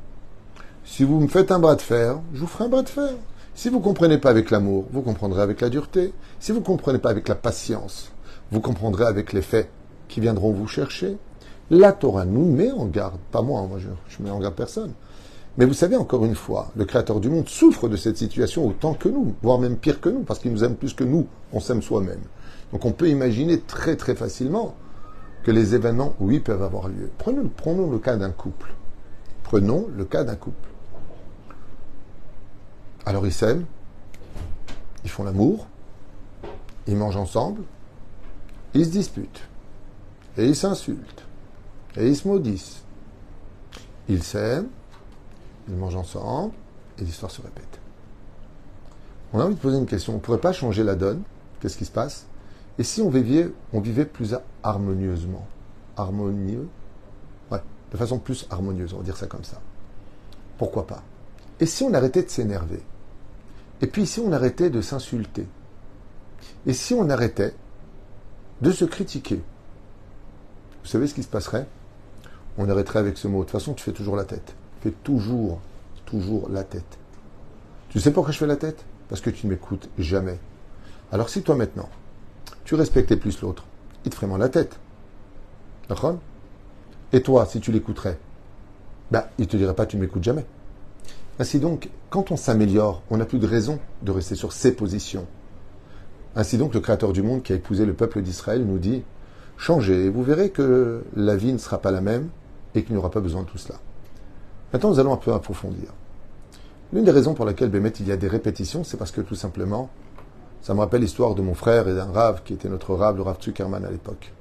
Si 0.85 1.05
vous 1.05 1.21
me 1.21 1.29
faites 1.29 1.53
un 1.53 1.61
bras 1.61 1.77
de 1.77 1.81
fer, 1.81 2.19
je 2.35 2.41
vous 2.41 2.49
ferai 2.49 2.65
un 2.65 2.71
bras 2.71 2.83
de 2.83 2.89
fer. 2.89 3.15
Si 3.57 3.71
vous 3.71 3.79
ne 3.79 3.83
comprenez 3.83 4.19
pas 4.19 4.29
avec 4.29 4.51
l'amour, 4.51 4.85
vous 4.93 5.01
comprendrez 5.01 5.41
avec 5.41 5.63
la 5.63 5.71
dureté. 5.71 6.13
Si 6.41 6.53
vous 6.53 6.59
ne 6.59 6.65
comprenez 6.65 6.99
pas 6.99 7.09
avec 7.09 7.27
la 7.27 7.35
patience, 7.35 8.13
vous 8.51 8.61
comprendrez 8.61 9.07
avec 9.07 9.33
les 9.33 9.41
faits 9.41 9.71
qui 10.09 10.21
viendront 10.21 10.53
vous 10.53 10.67
chercher. 10.67 11.17
La 11.71 11.93
Torah 11.93 12.27
nous 12.27 12.45
met 12.45 12.71
en 12.71 12.85
garde, 12.85 13.19
pas 13.33 13.41
moi, 13.41 13.63
moi 13.63 13.79
je, 13.79 13.89
je 14.09 14.23
mets 14.23 14.29
en 14.29 14.41
garde 14.41 14.55
personne. 14.55 14.93
Mais 15.57 15.65
vous 15.65 15.73
savez, 15.73 15.97
encore 15.97 16.27
une 16.27 16.35
fois, 16.35 16.71
le 16.77 16.85
Créateur 16.85 17.19
du 17.19 17.31
monde 17.31 17.49
souffre 17.49 17.89
de 17.89 17.97
cette 17.97 18.19
situation 18.19 18.67
autant 18.67 18.93
que 18.93 19.09
nous, 19.09 19.35
voire 19.41 19.59
même 19.59 19.79
pire 19.79 20.03
que 20.03 20.11
nous, 20.11 20.21
parce 20.21 20.39
qu'il 20.39 20.53
nous 20.53 20.63
aime 20.63 20.77
plus 20.77 20.93
que 20.93 21.05
nous, 21.05 21.27
on 21.55 21.61
s'aime 21.61 21.81
soi-même. 21.81 22.21
Donc 22.73 22.85
on 22.85 22.93
peut 22.93 23.09
imaginer 23.09 23.59
très 23.61 23.97
très 23.97 24.15
facilement 24.15 24.75
que 25.45 25.51
les 25.51 25.75
événements, 25.75 26.15
oui, 26.21 26.41
peuvent 26.41 26.63
avoir 26.63 26.89
lieu. 26.89 27.11
Prenons, 27.17 27.51
prenons 27.57 27.91
le 27.91 28.01
cas 28.01 28.17
d'un 28.17 28.33
couple. 28.33 28.75
Prenons 29.45 29.87
le 29.97 30.05
cas 30.05 30.25
d'un 30.25 30.37
couple. 30.37 30.69
Alors 33.07 33.27
ils 33.27 33.33
s'aiment, 33.33 33.65
ils 35.05 35.11
font 35.11 35.25
l'amour, 35.25 35.69
ils 36.87 36.97
mangent 36.97 37.17
ensemble, 37.17 37.63
ils 38.75 38.85
se 38.85 38.91
disputent, 38.91 39.49
et 40.37 40.45
ils 40.45 40.57
s'insultent, 40.57 41.25
et 41.97 42.09
ils 42.09 42.17
se 42.17 42.27
maudissent. 42.29 42.83
Ils 44.09 44.23
s'aiment, 44.23 44.69
ils 45.69 45.77
mangent 45.77 45.97
ensemble, 45.97 46.53
et 46.99 47.05
l'histoire 47.05 47.31
se 47.31 47.41
répète. 47.41 47.81
On 49.33 49.41
a 49.41 49.45
envie 49.45 49.55
de 49.55 49.61
poser 49.61 49.79
une 49.79 49.87
question. 49.87 50.13
On 50.13 50.17
ne 50.17 50.21
pourrait 50.21 50.39
pas 50.39 50.53
changer 50.53 50.85
la 50.85 50.95
donne 50.95 51.23
Qu'est-ce 51.61 51.79
qui 51.79 51.85
se 51.85 51.91
passe? 51.91 52.27
Et 52.79 52.83
si 52.83 53.01
on 53.01 53.09
vivait, 53.09 53.51
on 53.73 53.81
vivait 53.81 54.05
plus 54.05 54.35
harmonieusement? 54.63 55.47
Harmonieux? 55.97 56.69
Ouais, 57.51 57.63
de 57.91 57.97
façon 57.97 58.19
plus 58.19 58.47
harmonieuse, 58.51 58.93
on 58.93 58.99
va 58.99 59.05
dire 59.05 59.17
ça 59.17 59.27
comme 59.27 59.45
ça. 59.45 59.61
Pourquoi 60.59 60.87
pas? 60.87 61.03
Et 61.59 61.67
si 61.67 61.83
on 61.85 61.95
arrêtait 61.95 62.23
de 62.23 62.29
s'énerver? 62.29 62.83
Et 63.83 63.87
puis 63.87 64.07
si 64.07 64.21
on 64.21 64.33
arrêtait 64.33 64.71
de 64.71 64.81
s'insulter 64.81 65.47
Et 66.67 66.73
si 66.73 66.95
on 66.95 67.09
arrêtait 67.11 67.55
de 68.63 68.71
se 68.71 68.85
critiquer 68.85 69.43
Vous 70.83 70.89
savez 70.89 71.07
ce 71.07 71.15
qui 71.15 71.23
se 71.23 71.29
passerait? 71.29 71.67
On 72.59 72.69
arrêterait 72.71 73.01
avec 73.01 73.19
ce 73.19 73.29
mot. 73.29 73.41
De 73.41 73.45
toute 73.45 73.53
façon, 73.53 73.75
tu 73.75 73.85
fais 73.85 73.93
toujours 73.93 74.17
la 74.17 74.25
tête 74.25 74.55
fais 74.87 74.95
toujours, 75.03 75.61
toujours 76.05 76.49
la 76.49 76.63
tête. 76.63 76.99
Tu 77.89 78.01
sais 78.01 78.13
pourquoi 78.13 78.33
je 78.33 78.39
fais 78.39 78.47
la 78.47 78.57
tête? 78.57 78.85
Parce 79.09 79.21
que 79.21 79.31
tu 79.31 79.47
ne 79.47 79.53
m'écoutes 79.53 79.89
jamais. 79.99 80.39
Alors 81.13 81.29
si 81.29 81.43
toi 81.43 81.57
maintenant, 81.57 81.89
tu 82.65 82.75
respectais 82.75 83.17
plus 83.17 83.41
l'autre, 83.41 83.65
il 84.05 84.11
te 84.11 84.15
ferait 84.15 84.27
moins 84.27 84.39
la 84.39 84.49
tête. 84.49 84.79
Et 87.13 87.23
toi, 87.23 87.47
si 87.47 87.61
tu 87.61 87.71
l'écouterais, 87.71 88.19
ben, 89.11 89.25
il 89.39 89.43
ne 89.43 89.49
te 89.49 89.57
dirait 89.57 89.75
pas 89.75 89.87
tu 89.87 89.97
ne 89.97 90.03
m'écoutes 90.03 90.25
jamais. 90.25 90.45
Ainsi 91.39 91.59
donc, 91.59 91.91
quand 92.09 92.31
on 92.31 92.37
s'améliore, 92.37 93.03
on 93.11 93.19
n'a 93.19 93.27
plus 93.27 93.39
de 93.39 93.47
raison 93.47 93.79
de 94.03 94.11
rester 94.11 94.35
sur 94.35 94.53
ses 94.53 94.73
positions. 94.73 95.27
Ainsi 96.35 96.57
donc, 96.57 96.75
le 96.75 96.81
Créateur 96.81 97.13
du 97.13 97.23
monde 97.23 97.43
qui 97.43 97.53
a 97.53 97.57
épousé 97.57 97.85
le 97.85 97.93
peuple 97.93 98.23
d'Israël 98.23 98.65
nous 98.65 98.79
dit, 98.79 99.03
changez, 99.59 100.07
et 100.07 100.09
vous 100.09 100.23
verrez 100.23 100.51
que 100.51 101.05
la 101.15 101.37
vie 101.37 101.53
ne 101.53 101.59
sera 101.59 101.79
pas 101.79 101.91
la 101.91 102.01
même 102.01 102.29
et 102.75 102.83
qu'il 102.83 102.93
n'y 102.93 102.99
aura 102.99 103.11
pas 103.11 103.21
besoin 103.21 103.43
de 103.43 103.47
tout 103.47 103.59
cela. 103.59 103.79
Maintenant, 104.73 104.91
nous 104.91 104.99
allons 104.99 105.13
un 105.13 105.19
peu 105.19 105.33
approfondir. 105.33 105.93
L'une 106.93 107.05
des 107.05 107.11
raisons 107.11 107.35
pour 107.35 107.45
laquelle 107.45 107.69
Bémet 107.69 107.93
il 108.01 108.07
y 108.07 108.13
a 108.13 108.17
des 108.17 108.29
répétitions, 108.29 108.85
c'est 108.85 108.97
parce 108.97 109.11
que 109.11 109.21
tout 109.21 109.35
simplement, 109.35 109.91
ça 110.63 110.73
me 110.73 110.81
rappelle 110.81 111.01
l'histoire 111.01 111.35
de 111.35 111.43
mon 111.43 111.55
frère 111.55 111.89
et 111.89 111.95
d'un 111.95 112.11
rave 112.11 112.43
qui 112.45 112.55
était 112.55 112.69
notre 112.69 112.95
rave, 112.95 113.17
le 113.17 113.23
rave 113.23 113.43
Zuckerman 113.43 113.85
à 113.85 113.91
l'époque. 113.91 114.33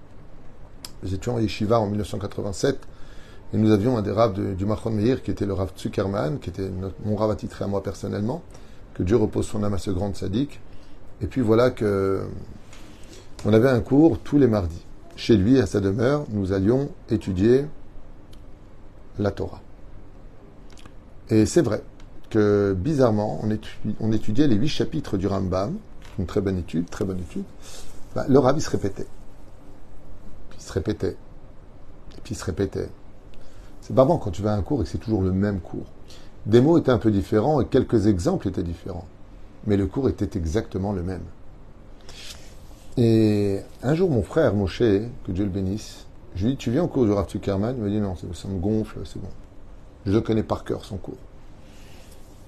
Nous 1.04 1.14
étions 1.14 1.38
à 1.38 1.42
Yeshiva 1.42 1.80
en 1.80 1.88
1987 1.88 2.80
et 3.54 3.58
nous 3.58 3.72
avions 3.72 3.98
un 3.98 4.02
des 4.02 4.12
raves 4.12 4.56
du 4.56 4.66
Machon 4.66 4.92
Meir 4.92 5.22
qui 5.22 5.32
était 5.32 5.46
le 5.46 5.54
rave 5.54 5.72
Zuckerman, 5.78 6.40
qui 6.40 6.50
était 6.50 6.70
mon 7.06 7.16
rave 7.16 7.32
attitré 7.32 7.64
à 7.64 7.68
moi 7.68 7.84
personnellement. 7.84 8.42
Que 8.94 9.04
Dieu 9.04 9.16
repose 9.16 9.46
son 9.46 9.64
âme 9.64 9.74
à 9.74 9.78
ce 9.78 9.92
grand 9.92 10.16
sadique. 10.16 10.60
Et 11.22 11.28
puis 11.28 11.42
voilà 11.42 11.72
que 11.72 12.24
on 13.46 13.54
avait 13.54 13.70
un 13.70 13.82
cours 13.82 14.20
tous 14.20 14.38
les 14.38 14.48
mardis. 14.48 14.84
Chez 15.16 15.38
lui, 15.38 15.60
à 15.60 15.66
sa 15.66 15.80
demeure, 15.80 16.26
nous 16.30 16.52
allions 16.52 16.90
étudier 17.10 17.66
la 19.20 19.32
Torah. 19.32 19.62
Et 21.30 21.46
c'est 21.46 21.62
vrai 21.62 21.82
que 22.30 22.76
bizarrement, 22.78 23.42
on, 24.00 24.12
étudiait 24.12 24.48
les 24.48 24.56
huit 24.56 24.68
chapitres 24.68 25.18
du 25.18 25.28
Rambam, 25.28 25.78
une 26.20 26.26
très 26.26 26.42
bonne 26.42 26.58
étude, 26.58 26.90
très 26.90 27.06
bonne 27.06 27.20
étude. 27.20 27.46
Bah, 28.16 28.26
le 28.28 28.40
Rav, 28.40 28.58
il 28.58 28.62
se 28.62 28.70
répétait. 28.70 29.08
Puis 30.50 30.60
il 30.60 30.64
se 30.64 30.74
répétait. 30.74 31.16
Et 32.18 32.22
puis 32.24 32.34
il 32.34 32.38
se 32.38 32.46
répétait. 32.46 32.90
C'est 33.86 33.94
pas 33.94 34.06
bon 34.06 34.18
quand 34.18 34.32
tu 34.32 34.42
vas 34.42 34.54
à 34.54 34.56
un 34.56 34.64
cours 34.64 34.82
et 34.82 34.84
que 34.84 34.90
c'est 34.90 34.98
toujours 34.98 35.22
le 35.22 35.32
même 35.32 35.60
cours. 35.60 35.86
Des 36.48 36.60
mots 36.60 36.80
étaient 36.80 36.92
un 36.92 36.98
peu 36.98 37.12
différents 37.12 37.62
et 37.62 37.68
quelques 37.68 38.08
exemples 38.08 38.48
étaient 38.48 38.64
différents. 38.64 39.06
Mais 39.68 39.78
le 39.78 39.86
cours 39.86 40.10
était 40.10 40.40
exactement 40.40 40.92
le 40.92 41.04
même. 41.04 41.22
Et 42.98 43.60
un 43.84 43.94
jour, 43.94 44.10
mon 44.10 44.24
frère 44.24 44.56
Moshe, 44.56 44.80
que 44.80 45.32
Dieu 45.32 45.44
le 45.44 45.52
bénisse, 45.52 46.08
je 46.34 46.46
lui 46.46 46.54
dis 46.54 46.58
Tu 46.58 46.72
viens 46.72 46.84
au 46.84 46.88
cours 46.88 47.06
du 47.06 47.12
Rav 47.12 47.28
Tuckerman 47.28 47.76
Il 47.78 47.84
m'a 47.84 47.90
dit 47.90 48.00
Non, 48.00 48.16
ça 48.16 48.48
me 48.48 48.58
gonfle, 48.58 49.02
c'est 49.04 49.22
bon. 49.22 49.30
Je 50.08 50.18
connais 50.18 50.42
par 50.42 50.64
cœur 50.64 50.84
son 50.84 50.98
cours. 50.98 51.14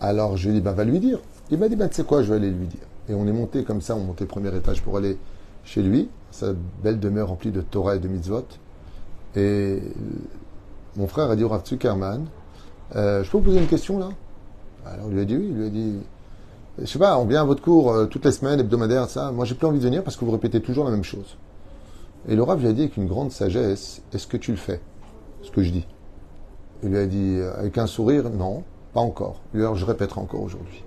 Alors 0.02 0.38
je 0.38 0.50
lui 0.50 0.56
dit 0.56 0.62
bah, 0.62 0.72
Va 0.72 0.86
lui 0.86 1.00
dire. 1.00 1.20
Il 1.52 1.60
m'a 1.60 1.70
dit 1.70 1.76
bah, 1.76 1.88
Tu 1.88 1.98
sais 1.98 2.04
quoi, 2.04 2.24
je 2.24 2.30
vais 2.30 2.38
aller 2.38 2.50
lui 2.50 2.66
dire. 2.66 2.88
Et 3.10 3.14
on 3.14 3.28
est 3.28 3.32
monté 3.32 3.64
comme 3.64 3.82
ça, 3.82 3.96
on 3.96 4.04
montait 4.04 4.24
au 4.24 4.28
premier 4.28 4.56
étage 4.56 4.82
pour 4.82 4.98
aller 4.98 5.20
chez 5.66 5.84
lui, 5.84 6.10
sa 6.32 6.54
belle 6.82 7.00
demeure 7.00 7.28
remplie 7.28 7.52
de 7.52 7.62
Torah 7.62 7.98
et 7.98 8.00
de 8.00 8.08
mitzvot. 8.08 8.48
Et 9.36 9.84
mon 10.98 11.08
frère 11.08 11.30
a 11.30 11.36
dit 11.36 11.44
au 11.44 11.50
Rav 11.50 11.64
euh, 12.96 13.24
Je 13.24 13.32
peux 13.32 13.38
vous 13.38 13.44
poser 13.44 13.60
une 13.60 13.68
question 13.68 14.00
là? 14.00 14.10
Alors 14.86 15.08
il 15.10 15.14
lui 15.14 15.22
a 15.22 15.26
dit 15.26 15.38
Oui, 15.38 15.48
il 15.50 15.56
lui 15.56 15.66
a 15.68 15.70
dit 15.70 16.00
je 16.80 16.86
sais 16.86 17.00
pas, 17.00 17.18
on 17.18 17.26
vient 17.26 17.42
à 17.42 17.44
votre 17.44 17.62
cours 17.62 17.92
euh, 17.92 18.06
toutes 18.06 18.26
les 18.26 18.32
semaines, 18.32 18.60
hebdomadaires, 18.60 19.10
ça. 19.10 19.32
Moi, 19.32 19.46
j'ai 19.46 19.56
plus 19.56 19.66
envie 19.66 19.80
de 19.80 19.84
venir 19.84 20.04
parce 20.04 20.16
que 20.16 20.24
vous 20.24 20.32
répétez 20.32 20.62
toujours 20.62 20.86
la 20.86 20.92
même 20.92 21.04
chose. 21.04 21.38
Et 22.28 22.36
le 22.36 22.44
Rav 22.44 22.62
lui 22.62 22.68
a 22.68 22.74
dit 22.74 22.82
avec 22.82 22.98
une 22.98 23.08
grande 23.08 23.32
sagesse, 23.32 24.04
est-ce 24.14 24.28
que 24.28 24.38
tu 24.38 24.52
le 24.52 24.58
fais? 24.58 24.80
Ce 25.42 25.50
que 25.50 25.64
je 25.64 25.72
dis. 25.72 25.88
Il 26.84 26.90
lui 26.90 26.98
a 27.00 27.08
dit 27.08 27.38
euh, 27.38 27.58
avec 27.58 27.80
un 27.80 27.88
sourire, 27.88 28.30
non, 28.30 28.64
pas 28.94 29.00
encore. 29.00 29.42
Alors, 29.56 29.76
je 29.76 29.86
répéterai 29.86 30.22
encore 30.22 30.42
aujourd'hui. 30.42 30.84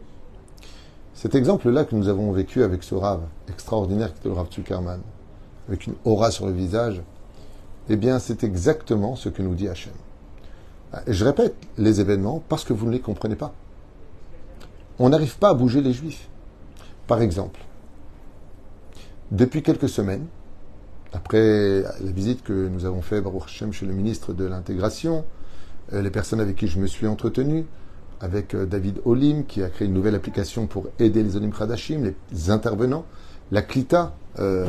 Cet 1.14 1.34
exemple-là 1.34 1.84
que 1.84 1.96
nous 1.96 2.08
avons 2.08 2.30
vécu 2.30 2.62
avec 2.62 2.84
ce 2.84 2.94
Rav 2.94 3.22
extraordinaire 3.48 4.12
qui 4.12 4.20
était 4.20 4.28
le 4.28 4.34
Rav 4.36 4.46
avec 5.68 5.86
une 5.86 5.94
aura 6.04 6.30
sur 6.30 6.46
le 6.46 6.52
visage, 6.52 7.02
eh 7.90 7.96
bien, 7.96 8.18
c'est 8.18 8.44
exactement 8.44 9.16
ce 9.16 9.28
que 9.28 9.42
nous 9.42 9.54
dit 9.54 9.68
Hachem. 9.68 9.92
Je 11.06 11.24
répète 11.24 11.54
les 11.78 12.00
événements 12.00 12.42
parce 12.48 12.64
que 12.64 12.72
vous 12.72 12.86
ne 12.86 12.92
les 12.92 13.00
comprenez 13.00 13.36
pas 13.36 13.52
on 15.00 15.08
n'arrive 15.08 15.38
pas 15.38 15.48
à 15.48 15.54
bouger 15.54 15.80
les 15.80 15.94
juifs. 15.94 16.28
Par 17.06 17.22
exemple, 17.22 17.58
depuis 19.32 19.62
quelques 19.62 19.88
semaines, 19.88 20.26
après 21.12 21.80
la 21.80 22.12
visite 22.12 22.44
que 22.44 22.68
nous 22.68 22.84
avons 22.84 23.00
faite, 23.00 23.24
Baruch 23.24 23.44
Hashem, 23.46 23.72
chez 23.72 23.86
le 23.86 23.94
ministre 23.94 24.34
de 24.34 24.44
l'Intégration, 24.44 25.24
euh, 25.94 26.02
les 26.02 26.10
personnes 26.10 26.40
avec 26.40 26.54
qui 26.54 26.68
je 26.68 26.78
me 26.78 26.86
suis 26.86 27.06
entretenu, 27.06 27.64
avec 28.20 28.54
euh, 28.54 28.66
David 28.66 29.00
Olim, 29.06 29.46
qui 29.46 29.62
a 29.62 29.70
créé 29.70 29.88
une 29.88 29.94
nouvelle 29.94 30.14
application 30.14 30.66
pour 30.66 30.88
aider 30.98 31.22
les 31.22 31.34
Olim 31.34 31.50
Kradashim, 31.50 32.12
les 32.30 32.50
intervenants, 32.50 33.06
la 33.50 33.62
CLITA, 33.62 34.14
euh, 34.38 34.66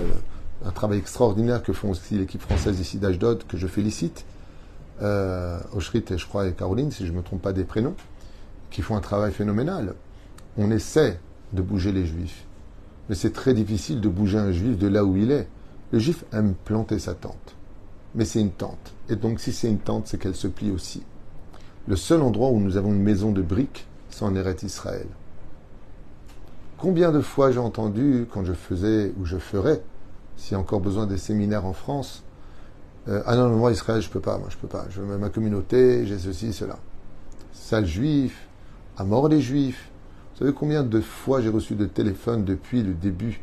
un 0.66 0.72
travail 0.72 1.00
extraordinaire 1.00 1.64
que 1.64 1.74
font 1.74 1.90
aussi 1.90 2.16
l'équipe 2.18 2.42
française 2.42 2.80
ici 2.80 2.98
d'Ashdod, 2.98 3.44
que 3.48 3.58
je 3.58 3.68
félicite, 3.68 4.26
euh, 5.02 5.60
et 5.76 6.18
je 6.18 6.28
crois 6.28 6.48
et 6.48 6.54
Caroline, 6.54 6.92
si 6.92 7.06
je 7.06 7.12
ne 7.12 7.18
me 7.18 7.24
trompe 7.24 7.42
pas 7.42 7.54
des 7.54 7.64
prénoms, 7.64 7.96
qui 8.70 8.82
font 8.82 8.96
un 8.96 9.02
travail 9.02 9.32
phénoménal 9.32 9.96
on 10.58 10.72
essaie 10.72 11.20
de 11.54 11.62
bouger 11.62 11.92
les 11.92 12.06
juifs. 12.06 12.46
Mais 13.10 13.16
c'est 13.16 13.34
très 13.34 13.54
difficile 13.54 14.02
de 14.02 14.10
bouger 14.10 14.38
un 14.38 14.52
juif 14.52 14.78
de 14.78 14.88
là 14.88 15.04
où 15.04 15.18
il 15.18 15.32
est. 15.32 15.48
Le 15.92 16.00
juif 16.00 16.24
aime 16.34 16.54
planter 16.66 17.00
sa 17.00 17.14
tente. 17.14 17.56
Mais 18.16 18.26
c'est 18.26 18.42
une 18.42 18.52
tente. 18.52 18.94
Et 19.10 19.16
donc 19.16 19.40
si 19.40 19.54
c'est 19.54 19.70
une 19.70 19.80
tente, 19.80 20.08
c'est 20.08 20.18
qu'elle 20.18 20.36
se 20.36 20.48
plie 20.48 20.72
aussi. 20.72 21.04
Le 21.88 21.96
seul 21.96 22.22
endroit 22.22 22.50
où 22.50 22.60
nous 22.60 22.78
avons 22.78 22.94
une 22.94 23.02
maison 23.02 23.32
de 23.32 23.42
briques, 23.42 23.88
c'est 24.10 24.24
en 24.24 24.36
Israël. 24.36 25.08
Combien 26.78 27.12
de 27.12 27.22
fois 27.22 27.52
j'ai 27.52 27.60
entendu, 27.60 28.28
quand 28.32 28.44
je 28.44 28.54
faisais 28.54 29.14
ou 29.20 29.26
je 29.26 29.38
ferais, 29.38 29.82
s'il 30.42 30.54
y 30.54 30.56
a 30.56 30.60
encore 30.60 30.82
besoin 30.82 31.06
des 31.06 31.20
séminaires 31.20 31.68
en 31.68 31.74
France, 31.74 32.24
euh, 33.08 33.22
ah 33.28 33.36
non, 33.36 33.56
moi 33.56 33.72
Israël, 33.72 34.02
je 34.02 34.10
peux 34.10 34.20
pas, 34.20 34.40
moi 34.40 34.48
je 34.50 34.58
peux 34.58 34.68
pas. 34.68 34.86
Je 34.90 35.00
ma 35.02 35.30
communauté, 35.30 36.08
j'ai 36.08 36.18
ceci, 36.18 36.52
cela. 36.52 36.80
Sale 37.54 37.86
juif, 37.86 38.48
à 38.98 39.04
mort 39.04 39.28
les 39.28 39.40
juifs, 39.40 39.92
vous 40.34 40.40
savez 40.40 40.54
combien 40.54 40.82
de 40.82 41.00
fois 41.00 41.42
j'ai 41.42 41.50
reçu 41.50 41.76
de 41.76 41.86
téléphones 41.86 42.44
depuis 42.44 42.82
le 42.82 42.94
début 42.94 43.42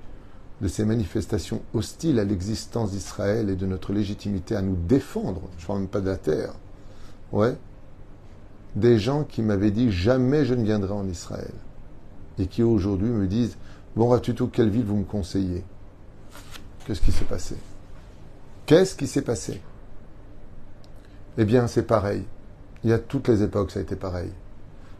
de 0.61 0.67
ces 0.67 0.85
manifestations 0.85 1.62
hostiles 1.73 2.19
à 2.19 2.25
l'existence 2.25 2.90
d'Israël 2.90 3.49
et 3.49 3.55
de 3.55 3.67
notre 3.67 3.93
légitimité 3.93 4.57
à 4.57 4.62
nous 4.62 4.76
défendre? 4.76 5.43
Je 5.57 5.62
ne 5.62 5.67
parle 5.69 5.78
même 5.78 5.88
pas 5.88 6.00
de 6.00 6.09
la 6.09 6.17
terre. 6.17 6.52
Ouais. 7.31 7.57
Des 8.75 8.99
gens 8.99 9.23
qui 9.23 9.43
m'avaient 9.43 9.71
dit 9.71 9.93
jamais 9.93 10.45
je 10.45 10.55
ne 10.55 10.64
viendrai 10.64 10.93
en 10.95 11.07
Israël. 11.07 11.55
Et 12.40 12.47
qui 12.47 12.64
aujourd'hui 12.64 13.09
me 13.09 13.28
disent 13.28 13.57
Bon, 13.95 14.09
Ratuto, 14.09 14.49
quelle 14.49 14.71
ville 14.71 14.85
vous 14.85 14.97
me 14.97 15.05
conseillez? 15.05 15.62
Qu'est-ce 16.88 17.02
qui 17.02 17.12
s'est 17.12 17.25
passé 17.25 17.54
Qu'est-ce 18.66 18.97
qui 18.97 19.07
s'est 19.07 19.23
passé? 19.23 19.61
Eh 21.37 21.45
bien, 21.45 21.68
c'est 21.68 21.85
pareil. 21.85 22.25
Il 22.83 22.90
y 22.90 22.92
a 22.92 22.99
toutes 22.99 23.28
les 23.28 23.45
époques, 23.45 23.71
ça 23.71 23.78
a 23.78 23.83
été 23.83 23.95
pareil 23.95 24.33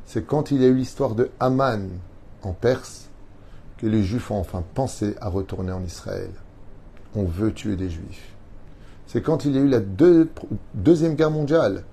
c'est 0.09 0.27
quand 0.27 0.51
il 0.51 0.63
y 0.63 0.65
a 0.65 0.69
eu 0.69 0.75
l'histoire 0.75 1.15
de 1.15 1.31
Haman 1.39 1.87
en 2.43 2.55
Perse 2.55 3.11
que 3.77 3.87
les 3.87 4.03
Juifs 4.03 4.31
ont 4.31 4.39
enfin 4.39 4.65
pensé 4.75 5.15
à 5.21 5.29
retourner 5.29 5.71
en 5.71 5.85
Israël. 5.85 6.31
On 7.15 7.25
veut 7.25 7.53
tuer 7.53 7.77
des 7.77 7.91
Juifs. 7.91 8.35
C'est 9.07 9.21
quand 9.21 9.45
il 9.45 9.55
y 9.55 9.59
a 9.59 9.61
eu 9.61 9.69
la 9.69 9.81
Deuxième 10.73 11.15
Guerre 11.15 11.31
mondiale, 11.31 11.85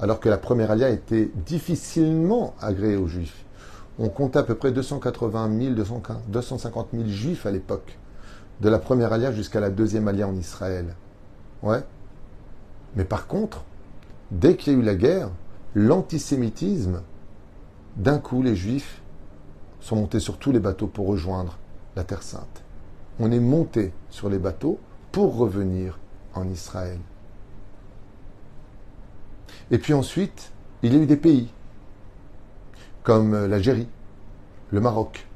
alors 0.00 0.18
que 0.18 0.30
la 0.30 0.38
première 0.38 0.70
alia 0.70 0.88
était 0.88 1.30
difficilement 1.44 2.54
agréée 2.58 2.96
aux 2.96 3.06
Juifs. 3.06 3.44
On 3.98 4.08
comptait 4.08 4.38
à 4.38 4.44
peu 4.44 4.54
près 4.54 4.72
280 4.72 5.74
000, 5.74 5.74
250 6.28 6.88
000 6.94 7.04
Juifs 7.06 7.44
à 7.44 7.50
l'époque, 7.50 7.98
de 8.60 8.68
la 8.68 8.78
première 8.78 9.12
alia 9.12 9.32
jusqu'à 9.32 9.60
la 9.60 9.70
deuxième 9.70 10.08
alia 10.08 10.26
en 10.26 10.34
Israël. 10.34 10.94
Ouais. 11.62 11.82
Mais 12.96 13.04
par 13.04 13.26
contre, 13.26 13.64
dès 14.30 14.56
qu'il 14.56 14.72
y 14.72 14.76
a 14.76 14.78
eu 14.78 14.82
la 14.82 14.94
guerre, 14.94 15.30
l'antisémitisme 15.74 17.02
d'un 17.96 18.18
coup, 18.18 18.42
les 18.42 18.56
Juifs 18.56 19.02
sont 19.80 19.96
montés 19.96 20.20
sur 20.20 20.38
tous 20.38 20.52
les 20.52 20.60
bateaux 20.60 20.86
pour 20.86 21.06
rejoindre 21.06 21.58
la 21.96 22.04
Terre 22.04 22.22
Sainte. 22.22 22.62
On 23.20 23.30
est 23.30 23.40
monté 23.40 23.92
sur 24.10 24.28
les 24.28 24.38
bateaux 24.38 24.78
pour 25.12 25.36
revenir 25.36 25.98
en 26.34 26.48
Israël. 26.48 26.98
Et 29.70 29.78
puis 29.78 29.94
ensuite, 29.94 30.52
il 30.82 30.94
y 30.94 30.96
a 30.96 31.00
eu 31.00 31.06
des 31.06 31.16
pays 31.16 31.48
comme 33.02 33.46
l'Algérie, 33.46 33.88
le 34.70 34.80
Maroc, 34.80 35.26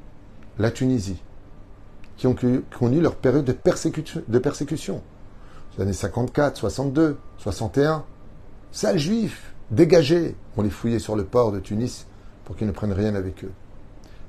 la 0.59 0.71
Tunisie, 0.71 1.21
ont 2.27 2.35
connu 2.77 3.01
leur 3.01 3.15
période 3.15 3.45
de 3.45 3.53
persécution. 3.53 4.21
De 4.27 4.39
persécution. 4.39 5.01
Les 5.77 5.83
années 5.83 5.93
54, 5.93 6.57
62, 6.57 7.17
61. 7.37 8.03
Sales 8.71 8.97
juifs, 8.97 9.53
dégagés. 9.71 10.35
On 10.57 10.61
les 10.61 10.69
fouillait 10.69 10.99
sur 10.99 11.15
le 11.15 11.23
port 11.23 11.51
de 11.51 11.59
Tunis 11.59 12.05
pour 12.45 12.55
qu'ils 12.55 12.67
ne 12.67 12.71
prennent 12.71 12.93
rien 12.93 13.15
avec 13.15 13.43
eux. 13.43 13.51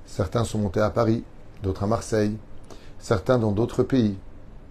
Certains 0.07 0.45
sont 0.45 0.59
montés 0.59 0.81
à 0.81 0.91
Paris, 0.91 1.25
d'autres 1.63 1.85
à 1.85 1.87
Marseille, 1.87 2.37
certains 2.99 3.39
dans 3.39 3.53
d'autres 3.53 3.83
pays, 3.83 4.17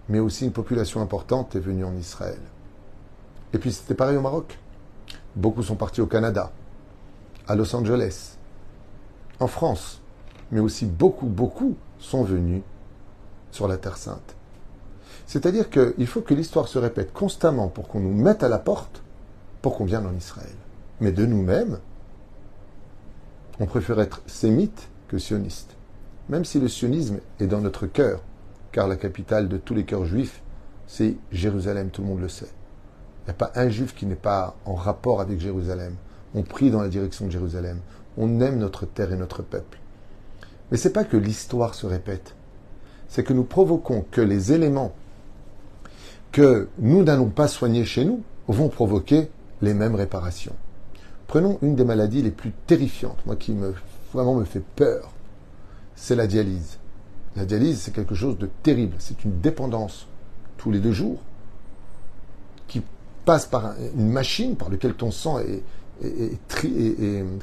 mais 0.08 0.18
aussi 0.20 0.44
une 0.44 0.52
population 0.52 1.00
importante 1.00 1.56
est 1.56 1.60
venue 1.60 1.84
en 1.84 1.94
Israël. 1.96 2.38
Et 3.52 3.58
puis 3.58 3.72
c'était 3.72 3.94
pareil 3.94 4.16
au 4.16 4.20
Maroc. 4.20 4.58
Beaucoup 5.36 5.62
sont 5.62 5.76
partis 5.76 6.00
au 6.00 6.06
Canada, 6.06 6.52
à 7.48 7.56
Los 7.56 7.74
Angeles, 7.74 8.36
en 9.40 9.48
France, 9.48 10.00
mais 10.50 10.60
aussi 10.60 10.86
beaucoup, 10.86 11.26
beaucoup 11.26 11.76
sont 11.98 12.22
venus 12.22 12.62
sur 13.54 13.68
la 13.68 13.76
Terre 13.76 13.96
Sainte. 13.96 14.34
C'est-à-dire 15.26 15.70
qu'il 15.70 16.08
faut 16.08 16.22
que 16.22 16.34
l'histoire 16.34 16.66
se 16.66 16.78
répète 16.78 17.12
constamment 17.12 17.68
pour 17.68 17.86
qu'on 17.86 18.00
nous 18.00 18.12
mette 18.12 18.42
à 18.42 18.48
la 18.48 18.58
porte, 18.58 19.02
pour 19.62 19.76
qu'on 19.76 19.84
vienne 19.84 20.06
en 20.06 20.16
Israël. 20.16 20.56
Mais 21.00 21.12
de 21.12 21.24
nous-mêmes, 21.24 21.78
on 23.60 23.66
préfère 23.66 24.00
être 24.00 24.22
sémite 24.26 24.88
que 25.06 25.18
sioniste. 25.18 25.76
Même 26.28 26.44
si 26.44 26.58
le 26.58 26.66
sionisme 26.66 27.20
est 27.38 27.46
dans 27.46 27.60
notre 27.60 27.86
cœur, 27.86 28.22
car 28.72 28.88
la 28.88 28.96
capitale 28.96 29.48
de 29.48 29.56
tous 29.56 29.74
les 29.74 29.84
cœurs 29.84 30.04
juifs, 30.04 30.42
c'est 30.88 31.14
Jérusalem, 31.30 31.90
tout 31.90 32.02
le 32.02 32.08
monde 32.08 32.20
le 32.20 32.28
sait. 32.28 32.50
Il 33.22 33.26
n'y 33.26 33.30
a 33.30 33.34
pas 33.34 33.52
un 33.54 33.68
juif 33.68 33.94
qui 33.94 34.06
n'est 34.06 34.16
pas 34.16 34.56
en 34.64 34.74
rapport 34.74 35.20
avec 35.20 35.38
Jérusalem. 35.38 35.94
On 36.34 36.42
prie 36.42 36.72
dans 36.72 36.82
la 36.82 36.88
direction 36.88 37.26
de 37.26 37.30
Jérusalem. 37.30 37.78
On 38.18 38.40
aime 38.40 38.58
notre 38.58 38.84
terre 38.84 39.12
et 39.12 39.16
notre 39.16 39.42
peuple. 39.42 39.78
Mais 40.70 40.76
ce 40.76 40.88
n'est 40.88 40.92
pas 40.92 41.04
que 41.04 41.16
l'histoire 41.16 41.76
se 41.76 41.86
répète. 41.86 42.34
C'est 43.08 43.24
que 43.24 43.32
nous 43.32 43.44
provoquons 43.44 44.04
que 44.10 44.20
les 44.20 44.52
éléments 44.52 44.94
que 46.32 46.68
nous 46.78 47.04
n'allons 47.04 47.28
pas 47.28 47.46
soigner 47.46 47.84
chez 47.84 48.04
nous 48.04 48.22
vont 48.48 48.68
provoquer 48.68 49.30
les 49.62 49.72
mêmes 49.72 49.94
réparations. 49.94 50.54
Prenons 51.28 51.58
une 51.62 51.76
des 51.76 51.84
maladies 51.84 52.22
les 52.22 52.32
plus 52.32 52.52
terrifiantes, 52.66 53.24
moi 53.24 53.36
qui 53.36 53.52
me, 53.52 53.72
vraiment 54.12 54.34
me 54.34 54.44
fait 54.44 54.62
peur, 54.74 55.12
c'est 55.94 56.16
la 56.16 56.26
dialyse. 56.26 56.78
La 57.36 57.44
dialyse, 57.44 57.80
c'est 57.80 57.94
quelque 57.94 58.14
chose 58.14 58.36
de 58.36 58.48
terrible, 58.62 58.96
c'est 58.98 59.24
une 59.24 59.40
dépendance 59.40 60.06
tous 60.56 60.70
les 60.70 60.80
deux 60.80 60.92
jours, 60.92 61.20
qui 62.66 62.82
passe 63.24 63.46
par 63.46 63.74
une 63.96 64.10
machine 64.10 64.56
par 64.56 64.70
laquelle 64.70 64.94
ton 64.94 65.10
sang 65.10 65.38
est, 65.38 65.62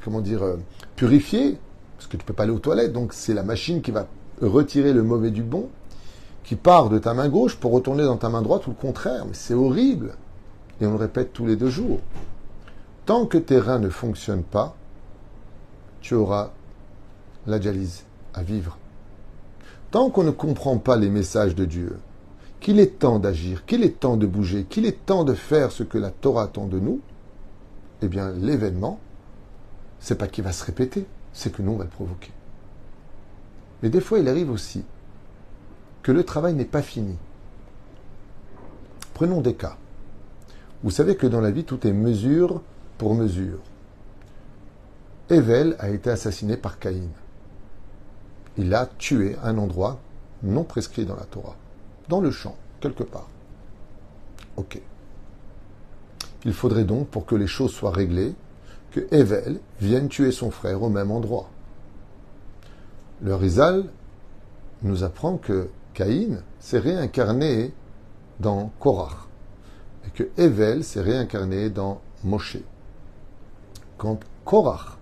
comment 0.03 0.21
dire, 0.21 0.43
euh, 0.43 0.57
purifié, 0.95 1.57
parce 1.97 2.07
que 2.07 2.17
tu 2.17 2.23
ne 2.23 2.27
peux 2.27 2.33
pas 2.33 2.43
aller 2.43 2.51
aux 2.51 2.59
toilettes, 2.59 2.93
donc 2.93 3.13
c'est 3.13 3.33
la 3.33 3.43
machine 3.43 3.81
qui 3.81 3.91
va 3.91 4.07
retirer 4.41 4.93
le 4.93 5.03
mauvais 5.03 5.31
du 5.31 5.43
bon, 5.43 5.69
qui 6.43 6.55
part 6.55 6.89
de 6.89 6.97
ta 6.97 7.13
main 7.13 7.29
gauche 7.29 7.55
pour 7.55 7.71
retourner 7.71 8.03
dans 8.03 8.17
ta 8.17 8.29
main 8.29 8.41
droite 8.41 8.67
ou 8.67 8.71
le 8.71 8.75
contraire. 8.75 9.25
Mais 9.25 9.33
c'est 9.33 9.53
horrible. 9.53 10.15
Et 10.79 10.85
on 10.85 10.91
le 10.91 10.97
répète 10.97 11.33
tous 11.33 11.45
les 11.45 11.55
deux 11.55 11.69
jours. 11.69 11.99
Tant 13.05 13.25
que 13.25 13.37
tes 13.37 13.59
reins 13.59 13.79
ne 13.79 13.89
fonctionnent 13.89 14.43
pas, 14.43 14.75
tu 16.01 16.15
auras 16.15 16.51
la 17.47 17.59
dialyse 17.59 18.03
à 18.33 18.43
vivre. 18.43 18.77
Tant 19.91 20.09
qu'on 20.09 20.23
ne 20.23 20.31
comprend 20.31 20.77
pas 20.77 20.95
les 20.95 21.09
messages 21.09 21.55
de 21.55 21.65
Dieu, 21.65 21.99
qu'il 22.59 22.79
est 22.79 22.99
temps 22.99 23.19
d'agir, 23.19 23.65
qu'il 23.65 23.83
est 23.83 23.99
temps 23.99 24.17
de 24.17 24.25
bouger, 24.25 24.65
qu'il 24.69 24.85
est 24.85 25.05
temps 25.05 25.23
de 25.23 25.33
faire 25.33 25.71
ce 25.71 25.83
que 25.83 25.97
la 25.97 26.11
Torah 26.11 26.43
attend 26.43 26.67
de 26.67 26.79
nous, 26.79 27.01
eh 28.01 28.07
bien 28.07 28.31
l'événement, 28.31 28.99
c'est 29.99 30.17
pas 30.17 30.27
qu'il 30.27 30.43
va 30.43 30.51
se 30.51 30.63
répéter, 30.63 31.05
c'est 31.33 31.51
que 31.51 31.61
nous 31.61 31.73
on 31.73 31.77
va 31.77 31.83
le 31.83 31.89
provoquer. 31.89 32.31
Mais 33.81 33.89
des 33.89 34.01
fois, 34.01 34.19
il 34.19 34.27
arrive 34.27 34.51
aussi 34.51 34.83
que 36.03 36.11
le 36.11 36.23
travail 36.23 36.53
n'est 36.53 36.65
pas 36.65 36.81
fini. 36.81 37.17
Prenons 39.13 39.41
des 39.41 39.53
cas. 39.53 39.77
Vous 40.83 40.91
savez 40.91 41.15
que 41.15 41.27
dans 41.27 41.41
la 41.41 41.51
vie, 41.51 41.63
tout 41.63 41.85
est 41.85 41.93
mesure 41.93 42.61
pour 42.97 43.13
mesure. 43.13 43.59
Evel 45.29 45.75
a 45.79 45.89
été 45.89 46.09
assassiné 46.09 46.57
par 46.57 46.79
Caïn. 46.79 47.07
Il 48.57 48.73
a 48.73 48.85
tué 48.85 49.37
un 49.43 49.57
endroit 49.57 49.99
non 50.43 50.63
prescrit 50.63 51.05
dans 51.05 51.15
la 51.15 51.23
Torah, 51.23 51.55
dans 52.09 52.19
le 52.19 52.31
champ, 52.31 52.55
quelque 52.79 53.03
part. 53.03 53.29
Ok. 54.57 54.81
Il 56.43 56.53
faudrait 56.53 56.83
donc, 56.83 57.07
pour 57.07 57.25
que 57.25 57.35
les 57.35 57.47
choses 57.47 57.71
soient 57.71 57.91
réglées, 57.91 58.33
que 58.91 59.07
Evel 59.11 59.59
vienne 59.79 60.09
tuer 60.09 60.31
son 60.31 60.51
frère 60.51 60.81
au 60.81 60.89
même 60.89 61.11
endroit. 61.11 61.49
Le 63.23 63.35
Rizal 63.35 63.85
nous 64.81 65.03
apprend 65.03 65.37
que 65.37 65.69
Caïn 65.93 66.41
s'est 66.59 66.79
réincarné 66.79 67.71
dans 68.39 68.71
Korach 68.79 69.27
et 70.07 70.09
que 70.09 70.29
Evel 70.37 70.83
s'est 70.83 71.01
réincarné 71.01 71.69
dans 71.69 72.01
Moshe. 72.23 72.57
Quand 73.99 74.19
Korach 74.43 74.97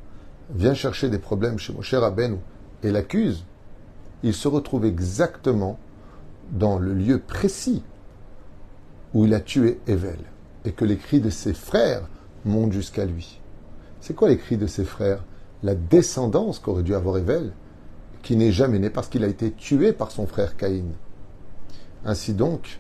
vient 0.54 0.74
chercher 0.74 1.10
des 1.10 1.18
problèmes 1.18 1.60
chez 1.60 1.72
Moshe 1.72 1.94
Rabbeinu 1.94 2.40
et 2.84 2.92
l'accuse, 2.92 3.46
il 4.24 4.34
se 4.34 4.50
retrouve 4.50 4.84
exactement 4.84 5.80
dans 6.52 6.78
le 6.78 6.94
lieu 6.94 7.20
précis 7.20 7.84
où 9.14 9.24
il 9.24 9.34
a 9.34 9.40
tué 9.40 9.80
Evel 9.88 10.20
et 10.66 10.74
que 10.74 10.84
les 10.84 10.98
cris 10.98 11.22
de 11.22 11.30
ses 11.30 11.54
frères 11.54 12.10
montent 12.44 12.74
jusqu'à 12.74 13.06
lui. 13.06 13.40
C'est 14.02 14.14
quoi 14.14 14.28
les 14.28 14.38
cris 14.38 14.58
de 14.58 14.68
ses 14.68 14.84
frères? 14.84 15.24
La 15.64 15.76
descendance 15.76 16.60
qu'aurait 16.60 16.84
dû 16.84 16.96
avoir 16.96 17.18
Evel 17.18 17.54
qui 18.22 18.36
n'est 18.36 18.52
jamais 18.52 18.80
né 18.80 18.90
parce 18.90 19.08
qu'il 19.08 19.24
a 19.24 19.28
été 19.28 19.52
tué 19.52 19.94
par 19.94 20.12
son 20.12 20.28
frère 20.28 20.58
Caïn. 20.58 20.92
Ainsi 22.06 22.34
donc, 22.34 22.80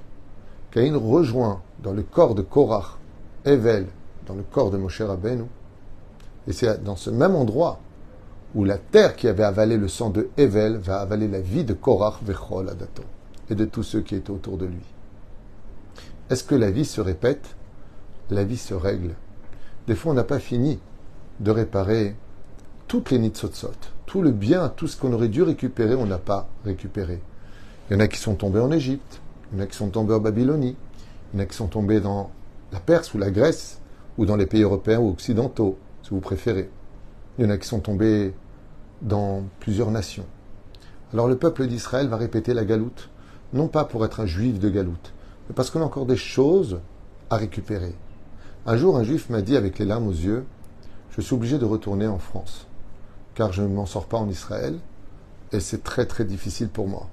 Caïn 0.72 0.96
rejoint 0.96 1.62
dans 1.82 1.94
le 1.94 2.04
corps 2.04 2.36
de 2.36 2.42
Korach, 2.42 2.98
Evel, 3.46 3.88
dans 4.28 4.36
le 4.36 4.44
corps 4.44 4.70
de 4.70 4.78
Moshe 4.78 5.02
Rabbeinu, 5.02 5.46
et 6.48 6.54
c'est 6.54 6.84
dans 6.84 6.96
ce 6.96 7.10
même 7.10 7.36
endroit 7.36 7.80
où 8.56 8.64
la 8.64 8.78
terre 8.78 9.16
qui 9.16 9.28
avait 9.28 9.44
avalé 9.44 9.78
le 9.78 9.88
sang 9.88 10.10
de 10.10 10.30
Evel 10.38 10.78
va 10.78 11.00
avaler 11.00 11.28
la 11.28 11.42
vie 11.42 11.64
de 11.64 11.74
Korach 11.74 12.22
Vechol 12.24 12.70
Adato 12.70 13.04
et 13.50 13.56
de 13.56 13.66
tous 13.66 13.84
ceux 13.84 14.02
qui 14.02 14.16
étaient 14.16 14.32
autour 14.32 14.58
de 14.58 14.66
lui. 14.66 14.84
Est-ce 16.30 16.44
que 16.44 16.56
la 16.56 16.72
vie 16.72 16.86
se 16.86 17.02
répète? 17.02 17.56
La 18.30 18.44
vie 18.44 18.58
se 18.58 18.74
règle. 18.74 19.16
Des 19.88 19.96
fois, 19.96 20.12
on 20.12 20.16
n'a 20.16 20.24
pas 20.24 20.40
fini 20.40 20.80
de 21.40 21.52
réparer 21.52 22.16
toutes 22.88 23.10
les 23.12 23.20
nitzotzot, 23.20 23.72
tout 24.10 24.24
le 24.24 24.32
bien, 24.32 24.70
tout 24.70 24.88
ce 24.88 24.98
qu'on 24.98 25.14
aurait 25.14 25.28
dû 25.28 25.44
récupérer, 25.44 25.94
on 25.94 26.08
n'a 26.08 26.18
pas 26.18 26.50
récupéré. 26.66 27.22
Il 27.90 27.94
y 27.94 27.96
en 27.96 28.00
a 28.00 28.08
qui 28.08 28.18
sont 28.18 28.34
tombés 28.34 28.60
en 28.60 28.72
Égypte, 28.72 29.22
il 29.52 29.60
y 29.60 29.62
en 29.62 29.64
a 29.64 29.68
qui 29.68 29.78
sont 29.78 29.90
tombés 29.90 30.16
en 30.16 30.20
Babylonie, 30.20 30.76
il 31.32 31.38
y 31.38 31.40
en 31.40 31.44
a 31.44 31.46
qui 31.46 31.56
sont 31.56 31.68
tombés 31.68 32.02
dans 32.02 32.32
la 32.72 32.80
Perse 32.80 33.14
ou 33.14 33.20
la 33.20 33.30
Grèce, 33.30 33.80
ou 34.18 34.26
dans 34.26 34.36
les 34.36 34.48
pays 34.48 34.64
européens 34.64 34.98
ou 34.98 35.12
occidentaux, 35.12 35.78
si 36.02 36.10
vous 36.10 36.22
préférez. 36.22 36.72
Il 37.38 37.46
y 37.46 37.48
en 37.48 37.52
a 37.52 37.60
qui 37.60 37.68
sont 37.68 37.82
tombés 37.82 38.34
dans 39.04 39.44
plusieurs 39.60 39.92
nations. 39.92 40.26
Alors 41.14 41.28
le 41.28 41.38
peuple 41.38 41.68
d'Israël 41.68 42.08
va 42.08 42.18
répéter 42.18 42.56
la 42.56 42.66
galoute, 42.66 43.12
non 43.54 43.68
pas 43.68 43.86
pour 43.86 44.04
être 44.06 44.22
un 44.22 44.26
juif 44.26 44.58
de 44.58 44.70
galoute, 44.70 45.14
mais 45.48 45.54
parce 45.54 45.70
qu'on 45.70 45.82
a 45.82 45.86
encore 45.86 46.08
des 46.08 46.18
choses 46.18 46.80
à 47.30 47.38
récupérer. 47.38 47.94
Un 48.66 48.76
jour, 48.76 48.98
un 48.98 49.04
juif 49.04 49.30
m'a 49.30 49.44
dit 49.44 49.56
avec 49.56 49.78
les 49.78 49.86
larmes 49.86 50.08
aux 50.08 50.14
yeux, 50.14 50.46
je 51.12 51.22
suis 51.22 51.36
obligé 51.36 51.60
de 51.60 51.66
retourner 51.66 52.08
en 52.08 52.18
France 52.18 52.69
car 53.40 53.54
je 53.54 53.62
ne 53.62 53.70
m'en 53.70 53.86
sors 53.86 54.06
pas 54.06 54.18
en 54.18 54.28
Israël, 54.28 54.78
et 55.54 55.62
c'est 55.62 55.82
très 55.82 56.06
très 56.06 56.26
difficile 56.26 56.68
pour 56.68 56.90
moi. 56.90 57.08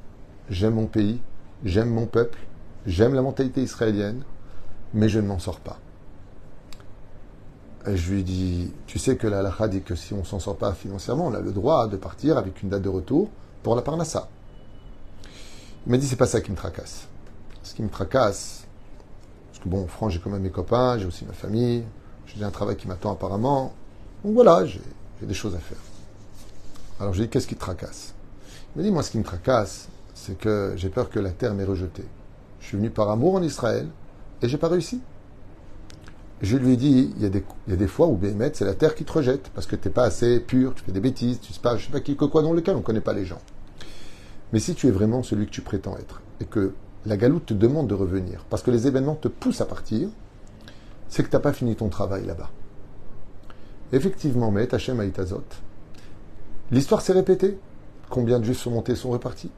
J'aime 0.50 0.74
mon 0.74 0.86
pays, 0.86 1.20
j'aime 1.64 1.88
mon 1.88 2.06
peuple, 2.06 2.40
j'aime 2.84 3.14
la 3.14 3.22
mentalité 3.22 3.62
israélienne, 3.62 4.24
mais 4.92 5.08
je 5.08 5.20
ne 5.20 5.28
m'en 5.28 5.38
sors 5.38 5.60
pas. 5.60 5.78
Et 7.86 7.96
je 7.96 8.12
lui 8.12 8.24
dis, 8.24 8.72
tu 8.88 8.98
sais 8.98 9.16
que 9.16 9.28
la 9.28 9.38
halakha 9.38 9.68
dit 9.68 9.82
que 9.82 9.94
si 9.94 10.14
on 10.14 10.18
ne 10.18 10.24
s'en 10.24 10.40
sort 10.40 10.56
pas 10.56 10.72
financièrement, 10.72 11.28
on 11.28 11.34
a 11.34 11.38
le 11.38 11.52
droit 11.52 11.86
de 11.86 11.96
partir 11.96 12.38
avec 12.38 12.60
une 12.60 12.70
date 12.70 12.82
de 12.82 12.88
retour 12.88 13.30
pour 13.62 13.76
la 13.76 13.82
parnassa. 13.82 14.28
Il 15.86 15.92
m'a 15.92 15.96
dit, 15.96 16.08
c'est 16.08 16.16
pas 16.16 16.26
ça 16.26 16.40
qui 16.40 16.50
me 16.50 16.56
tracasse. 16.56 17.06
Ce 17.62 17.72
qui 17.72 17.84
me 17.84 17.88
tracasse, 17.88 18.66
parce 19.52 19.62
que 19.62 19.68
bon, 19.68 19.84
en 19.84 19.86
France, 19.86 20.14
j'ai 20.14 20.18
quand 20.18 20.30
même 20.30 20.42
mes 20.42 20.50
copains, 20.50 20.98
j'ai 20.98 21.06
aussi 21.06 21.24
ma 21.24 21.34
famille, 21.34 21.84
j'ai 22.26 22.42
un 22.42 22.50
travail 22.50 22.74
qui 22.74 22.88
m'attend 22.88 23.12
apparemment. 23.12 23.74
Donc 24.24 24.34
voilà, 24.34 24.66
j'ai 24.66 24.80
des 25.22 25.32
choses 25.32 25.54
à 25.54 25.60
faire. 25.60 25.78
Alors 26.98 27.12
je 27.12 27.22
dis, 27.22 27.28
qu'est-ce 27.28 27.46
qui 27.46 27.54
te 27.54 27.60
tracasse? 27.60 28.14
Il 28.74 28.78
me 28.78 28.84
dit, 28.84 28.90
moi, 28.90 29.02
ce 29.02 29.10
qui 29.10 29.18
me 29.18 29.24
tracasse, 29.24 29.88
c'est 30.14 30.38
que 30.38 30.72
j'ai 30.76 30.88
peur 30.88 31.10
que 31.10 31.18
la 31.18 31.30
terre 31.30 31.54
m'ait 31.54 31.64
rejeté. 31.64 32.04
Je 32.60 32.66
suis 32.66 32.76
venu 32.76 32.90
par 32.90 33.10
amour 33.10 33.34
en 33.34 33.42
Israël 33.42 33.88
et 34.42 34.48
j'ai 34.48 34.58
pas 34.58 34.68
réussi. 34.68 35.00
Je 36.42 36.56
lui 36.56 36.72
ai 36.72 36.76
dit, 36.76 37.12
il 37.16 37.22
y 37.22 37.26
a 37.26 37.28
des, 37.28 37.44
il 37.66 37.70
y 37.70 37.74
a 37.74 37.76
des 37.76 37.86
fois 37.86 38.06
où 38.06 38.16
Béhémet, 38.16 38.50
c'est 38.54 38.64
la 38.64 38.74
terre 38.74 38.94
qui 38.94 39.04
te 39.04 39.12
rejette 39.12 39.50
parce 39.54 39.66
que 39.66 39.76
tu 39.76 39.88
n'es 39.88 39.94
pas 39.94 40.04
assez 40.04 40.40
pur, 40.40 40.74
tu 40.74 40.84
fais 40.84 40.92
des 40.92 41.00
bêtises, 41.00 41.40
tu 41.40 41.52
sais 41.52 41.60
pas, 41.60 41.76
je 41.76 41.86
sais 41.86 41.92
pas 41.92 42.00
qui, 42.00 42.16
que 42.16 42.24
quoi 42.24 42.42
dans 42.42 42.52
lequel 42.52 42.74
on 42.74 42.78
ne 42.78 42.84
connaît 42.84 43.00
pas 43.00 43.14
les 43.14 43.24
gens. 43.24 43.40
Mais 44.52 44.58
si 44.58 44.74
tu 44.74 44.86
es 44.88 44.90
vraiment 44.90 45.22
celui 45.22 45.46
que 45.46 45.50
tu 45.50 45.62
prétends 45.62 45.96
être 45.96 46.20
et 46.40 46.44
que 46.44 46.74
la 47.04 47.16
galoute 47.16 47.46
te 47.46 47.54
demande 47.54 47.88
de 47.88 47.94
revenir 47.94 48.44
parce 48.50 48.62
que 48.62 48.70
les 48.70 48.86
événements 48.86 49.14
te 49.14 49.28
poussent 49.28 49.60
à 49.60 49.66
partir, 49.66 50.08
c'est 51.08 51.22
que 51.22 51.28
tu 51.28 51.36
n'as 51.36 51.40
pas 51.40 51.52
fini 51.52 51.76
ton 51.76 51.88
travail 51.88 52.26
là-bas. 52.26 52.50
Effectivement, 53.92 54.50
mais 54.50 54.72
Hachem 54.74 55.00
Aïtazot, 55.00 55.44
L'histoire 56.72 57.00
s'est 57.00 57.12
répétée. 57.12 57.58
Combien 58.10 58.40
de 58.40 58.44
juifs 58.44 58.58
sont 58.58 58.72
montés 58.72 58.96
sont 58.96 59.10
repartis 59.10 59.52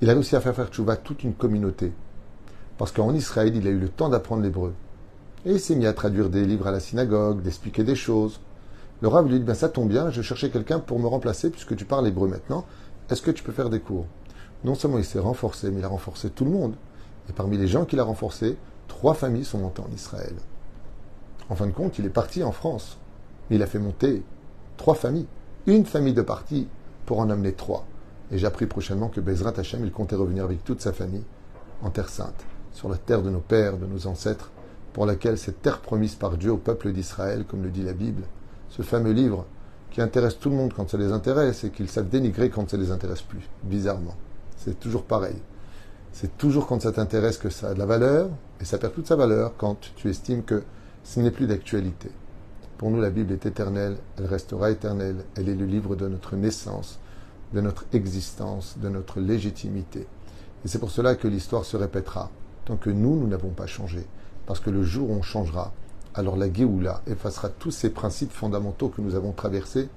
Il 0.00 0.08
a 0.08 0.12
réussi 0.12 0.36
à 0.36 0.40
faire 0.40 0.54
faire 0.54 0.68
tchouva 0.68 0.96
toute 0.96 1.24
une 1.24 1.34
communauté. 1.34 1.92
Parce 2.76 2.92
qu'en 2.92 3.12
Israël, 3.14 3.56
il 3.56 3.66
a 3.66 3.70
eu 3.70 3.80
le 3.80 3.88
temps 3.88 4.08
d'apprendre 4.08 4.44
l'hébreu. 4.44 4.74
Et 5.44 5.54
il 5.54 5.60
s'est 5.60 5.74
mis 5.74 5.86
à 5.86 5.92
traduire 5.92 6.30
des 6.30 6.44
livres 6.44 6.68
à 6.68 6.70
la 6.70 6.78
synagogue, 6.78 7.42
d'expliquer 7.42 7.82
des 7.82 7.96
choses. 7.96 8.38
Le 9.00 9.08
rabbin 9.08 9.28
lui 9.28 9.38
dit, 9.40 9.44
ben 9.44 9.54
ça 9.54 9.68
tombe 9.68 9.88
bien, 9.88 10.10
je 10.10 10.22
cherchais 10.22 10.50
quelqu'un 10.50 10.78
pour 10.78 11.00
me 11.00 11.08
remplacer 11.08 11.50
puisque 11.50 11.74
tu 11.74 11.84
parles 11.84 12.06
hébreu 12.06 12.28
maintenant. 12.28 12.64
Est-ce 13.10 13.22
que 13.22 13.32
tu 13.32 13.42
peux 13.42 13.52
faire 13.52 13.70
des 13.70 13.80
cours? 13.80 14.06
Non 14.62 14.76
seulement 14.76 14.98
il 14.98 15.04
s'est 15.04 15.18
renforcé, 15.18 15.68
mais 15.72 15.80
il 15.80 15.84
a 15.84 15.88
renforcé 15.88 16.30
tout 16.30 16.44
le 16.44 16.52
monde. 16.52 16.74
Et 17.28 17.32
parmi 17.32 17.58
les 17.58 17.66
gens 17.66 17.84
qu'il 17.84 17.98
a 17.98 18.04
renforcés, 18.04 18.56
trois 18.86 19.14
familles 19.14 19.44
sont 19.44 19.58
montées 19.58 19.82
en 19.82 19.92
Israël. 19.92 20.34
En 21.48 21.56
fin 21.56 21.66
de 21.66 21.72
compte, 21.72 21.98
il 21.98 22.06
est 22.06 22.10
parti 22.10 22.44
en 22.44 22.52
France. 22.52 22.98
Il 23.50 23.62
a 23.62 23.66
fait 23.66 23.80
monter 23.80 24.22
trois 24.76 24.94
familles 24.94 25.26
une 25.68 25.84
famille 25.84 26.14
de 26.14 26.22
partis 26.22 26.66
pour 27.04 27.20
en 27.20 27.28
amener 27.28 27.52
trois. 27.52 27.84
Et 28.32 28.38
j'appris 28.38 28.66
prochainement 28.66 29.08
que 29.08 29.20
Bezrat 29.20 29.52
Hashem, 29.58 29.84
il 29.84 29.92
comptait 29.92 30.16
revenir 30.16 30.44
avec 30.44 30.64
toute 30.64 30.80
sa 30.80 30.94
famille 30.94 31.24
en 31.82 31.90
Terre 31.90 32.08
Sainte, 32.08 32.46
sur 32.72 32.88
la 32.88 32.96
terre 32.96 33.22
de 33.22 33.28
nos 33.28 33.40
pères, 33.40 33.76
de 33.76 33.86
nos 33.86 34.06
ancêtres, 34.06 34.50
pour 34.94 35.04
laquelle 35.04 35.36
cette 35.36 35.60
terre 35.60 35.80
promise 35.80 36.14
par 36.14 36.38
Dieu 36.38 36.52
au 36.52 36.56
peuple 36.56 36.92
d'Israël, 36.92 37.44
comme 37.46 37.62
le 37.62 37.68
dit 37.68 37.82
la 37.82 37.92
Bible, 37.92 38.22
ce 38.70 38.82
fameux 38.82 39.12
livre 39.12 39.44
qui 39.90 40.00
intéresse 40.00 40.38
tout 40.38 40.48
le 40.48 40.56
monde 40.56 40.72
quand 40.74 40.88
ça 40.88 40.96
les 40.96 41.12
intéresse 41.12 41.64
et 41.64 41.70
qu'ils 41.70 41.88
savent 41.88 42.08
dénigrer 42.08 42.48
quand 42.50 42.70
ça 42.70 42.76
les 42.76 42.90
intéresse 42.90 43.22
plus, 43.22 43.48
bizarrement. 43.62 44.16
C'est 44.56 44.80
toujours 44.80 45.04
pareil. 45.04 45.36
C'est 46.12 46.36
toujours 46.38 46.66
quand 46.66 46.80
ça 46.80 46.92
t'intéresse 46.92 47.36
que 47.36 47.50
ça 47.50 47.68
a 47.68 47.74
de 47.74 47.78
la 47.78 47.86
valeur, 47.86 48.30
et 48.60 48.64
ça 48.64 48.78
perd 48.78 48.94
toute 48.94 49.06
sa 49.06 49.16
valeur 49.16 49.52
quand 49.58 49.76
tu 49.96 50.08
estimes 50.08 50.42
que 50.42 50.62
ce 51.04 51.20
n'est 51.20 51.30
plus 51.30 51.46
d'actualité. 51.46 52.10
Pour 52.78 52.92
nous, 52.92 53.00
la 53.00 53.10
Bible 53.10 53.32
est 53.32 53.44
éternelle, 53.44 53.96
elle 54.16 54.26
restera 54.26 54.70
éternelle, 54.70 55.24
elle 55.36 55.48
est 55.48 55.56
le 55.56 55.66
livre 55.66 55.96
de 55.96 56.06
notre 56.06 56.36
naissance, 56.36 57.00
de 57.52 57.60
notre 57.60 57.84
existence, 57.92 58.78
de 58.80 58.88
notre 58.88 59.18
légitimité. 59.18 60.06
Et 60.64 60.68
c'est 60.68 60.78
pour 60.78 60.92
cela 60.92 61.16
que 61.16 61.26
l'histoire 61.26 61.64
se 61.64 61.76
répétera, 61.76 62.30
tant 62.64 62.76
que 62.76 62.90
nous, 62.90 63.16
nous 63.18 63.26
n'avons 63.26 63.50
pas 63.50 63.66
changé. 63.66 64.06
Parce 64.46 64.60
que 64.60 64.70
le 64.70 64.84
jour 64.84 65.10
où 65.10 65.12
on 65.12 65.22
changera, 65.22 65.72
alors 66.14 66.36
la 66.36 66.52
Géoula 66.52 67.02
effacera 67.08 67.48
tous 67.48 67.72
ces 67.72 67.90
principes 67.90 68.30
fondamentaux 68.30 68.90
que 68.90 69.00
nous 69.00 69.16
avons 69.16 69.32
traversés. 69.32 69.88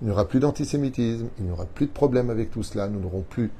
Il 0.00 0.06
n'y 0.06 0.10
aura 0.10 0.26
plus 0.26 0.40
d'antisémitisme, 0.40 1.26
il 1.38 1.44
n'y 1.44 1.50
aura 1.50 1.66
plus 1.66 1.86
de 1.86 1.92
problème 1.92 2.30
avec 2.30 2.50
tout 2.50 2.62
cela, 2.62 2.88
nous 2.88 3.00
n'aurons 3.00 3.24
plus 3.28 3.50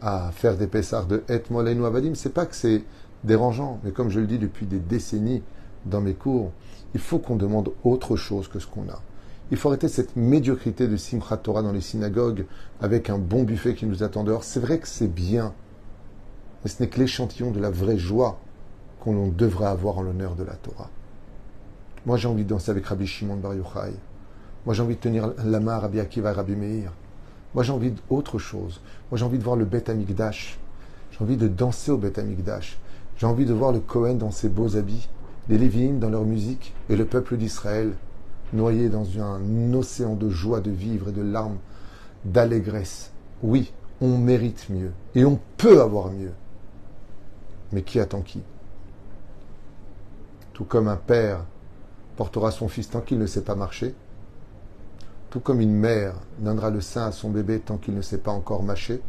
à 0.00 0.30
faire 0.30 0.56
des 0.56 0.68
Pessars 0.68 1.06
de 1.06 1.24
Et 1.28 1.42
Molenu 1.50 1.84
Avadim, 1.84 2.14
c'est 2.14 2.32
pas 2.32 2.46
que 2.46 2.54
c'est 2.54 2.84
dérangeant, 3.24 3.80
mais 3.82 3.90
comme 3.90 4.10
je 4.10 4.20
le 4.20 4.28
dis 4.28 4.38
depuis 4.38 4.66
des 4.66 4.78
décennies 4.78 5.42
dans 5.86 6.00
mes 6.00 6.14
cours, 6.14 6.52
il 6.94 7.00
faut 7.00 7.18
qu'on 7.18 7.36
demande 7.36 7.72
autre 7.82 8.16
chose 8.16 8.48
que 8.48 8.58
ce 8.58 8.66
qu'on 8.66 8.88
a. 8.88 9.00
Il 9.50 9.56
faut 9.56 9.68
arrêter 9.68 9.88
cette 9.88 10.16
médiocrité 10.16 10.88
de 10.88 10.96
Simchat 10.96 11.36
Torah 11.36 11.62
dans 11.62 11.72
les 11.72 11.80
synagogues 11.80 12.46
avec 12.80 13.10
un 13.10 13.18
bon 13.18 13.42
buffet 13.42 13.74
qui 13.74 13.86
nous 13.86 14.02
attend 14.02 14.24
dehors. 14.24 14.44
C'est 14.44 14.60
vrai 14.60 14.78
que 14.78 14.88
c'est 14.88 15.12
bien, 15.12 15.52
mais 16.62 16.70
ce 16.70 16.82
n'est 16.82 16.88
que 16.88 16.98
l'échantillon 16.98 17.50
de 17.50 17.60
la 17.60 17.70
vraie 17.70 17.98
joie 17.98 18.40
qu'on 19.00 19.28
devra 19.28 19.70
avoir 19.70 19.98
en 19.98 20.02
l'honneur 20.02 20.34
de 20.34 20.44
la 20.44 20.54
Torah. 20.54 20.88
Moi, 22.06 22.16
j'ai 22.16 22.28
envie 22.28 22.44
de 22.44 22.48
danser 22.48 22.70
avec 22.70 22.86
Rabbi 22.86 23.06
Shimon 23.06 23.36
Bar 23.36 23.54
Yochai. 23.54 23.92
Moi, 24.64 24.74
j'ai 24.74 24.82
envie 24.82 24.94
de 24.94 25.00
tenir 25.00 25.32
la 25.44 25.60
main 25.60 25.72
à 25.72 25.78
Rabbi 25.80 26.00
Akiva 26.00 26.30
et 26.30 26.34
Rabbi 26.34 26.56
Meir. 26.56 26.92
Moi, 27.54 27.62
j'ai 27.64 27.72
envie 27.72 27.92
d'autre 28.10 28.38
chose. 28.38 28.80
Moi, 29.10 29.18
j'ai 29.18 29.24
envie 29.24 29.38
de 29.38 29.44
voir 29.44 29.56
le 29.56 29.64
Bet 29.66 29.90
Amikdash. 29.90 30.58
J'ai 31.10 31.22
envie 31.22 31.36
de 31.36 31.48
danser 31.48 31.90
au 31.90 31.98
Bet 31.98 32.18
Amikdash. 32.18 32.78
J'ai 33.16 33.26
envie 33.26 33.44
de 33.44 33.52
voir 33.52 33.72
le 33.72 33.80
Cohen 33.80 34.14
dans 34.14 34.30
ses 34.30 34.48
beaux 34.48 34.76
habits, 34.76 35.08
les 35.48 35.58
Lévi'im 35.58 35.98
dans 35.98 36.10
leur 36.10 36.24
musique 36.24 36.74
et 36.88 36.96
le 36.96 37.04
peuple 37.04 37.36
d'Israël 37.36 37.92
noyé 38.52 38.88
dans 38.88 39.20
un 39.20 39.74
océan 39.74 40.14
de 40.14 40.28
joie 40.30 40.60
de 40.60 40.70
vivre 40.70 41.08
et 41.08 41.12
de 41.12 41.22
larmes, 41.22 41.58
d'allégresse. 42.24 43.10
Oui, 43.42 43.72
on 44.00 44.16
mérite 44.16 44.70
mieux 44.70 44.92
et 45.14 45.24
on 45.24 45.38
peut 45.56 45.80
avoir 45.80 46.10
mieux. 46.10 46.32
Mais 47.72 47.82
qui 47.82 48.00
attend 48.00 48.22
qui? 48.22 48.40
Tout 50.52 50.64
comme 50.64 50.88
un 50.88 50.96
père 50.96 51.44
portera 52.16 52.50
son 52.50 52.68
fils 52.68 52.90
tant 52.90 53.00
qu'il 53.00 53.18
ne 53.18 53.26
sait 53.26 53.42
pas 53.42 53.56
marcher, 53.56 53.94
tout 55.30 55.40
comme 55.40 55.60
une 55.60 55.74
mère 55.74 56.14
donnera 56.38 56.70
le 56.70 56.80
sein 56.80 57.06
à 57.06 57.12
son 57.12 57.28
bébé 57.28 57.58
tant 57.58 57.76
qu'il 57.76 57.94
ne 57.94 58.02
sait 58.02 58.18
pas 58.18 58.30
encore 58.30 58.62
mâcher. 58.62 59.02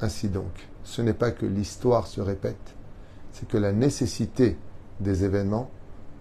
Ainsi 0.00 0.28
donc, 0.28 0.68
ce 0.82 1.02
n'est 1.02 1.14
pas 1.14 1.30
que 1.30 1.46
l'histoire 1.46 2.08
se 2.08 2.20
répète, 2.20 2.74
c'est 3.38 3.46
que 3.46 3.58
la 3.58 3.72
nécessité 3.72 4.56
des 5.00 5.24
événements 5.24 5.68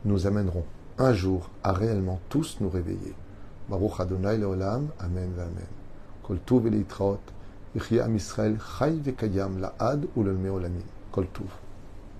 nous 0.03 0.27
amèneront 0.27 0.65
un 0.97 1.13
jour 1.13 1.49
à 1.63 1.71
réellement 1.71 2.19
tous 2.27 2.57
nous 2.59 2.69
réveiller. 2.69 3.13
Baruch 3.69 3.99
Adonai 3.99 4.37
Leolam, 4.37 4.89
Amen 4.99 5.31
Amen. 5.37 5.67
Kol 6.23 6.39
Tuv 6.45 6.69
Israël, 8.15 8.57
Chai 8.77 8.99
Vekayam 9.01 9.59
La'ad 9.59 10.05
Ulolme 10.17 10.49
Olamin. 10.49 10.83
Kol. 11.13 11.27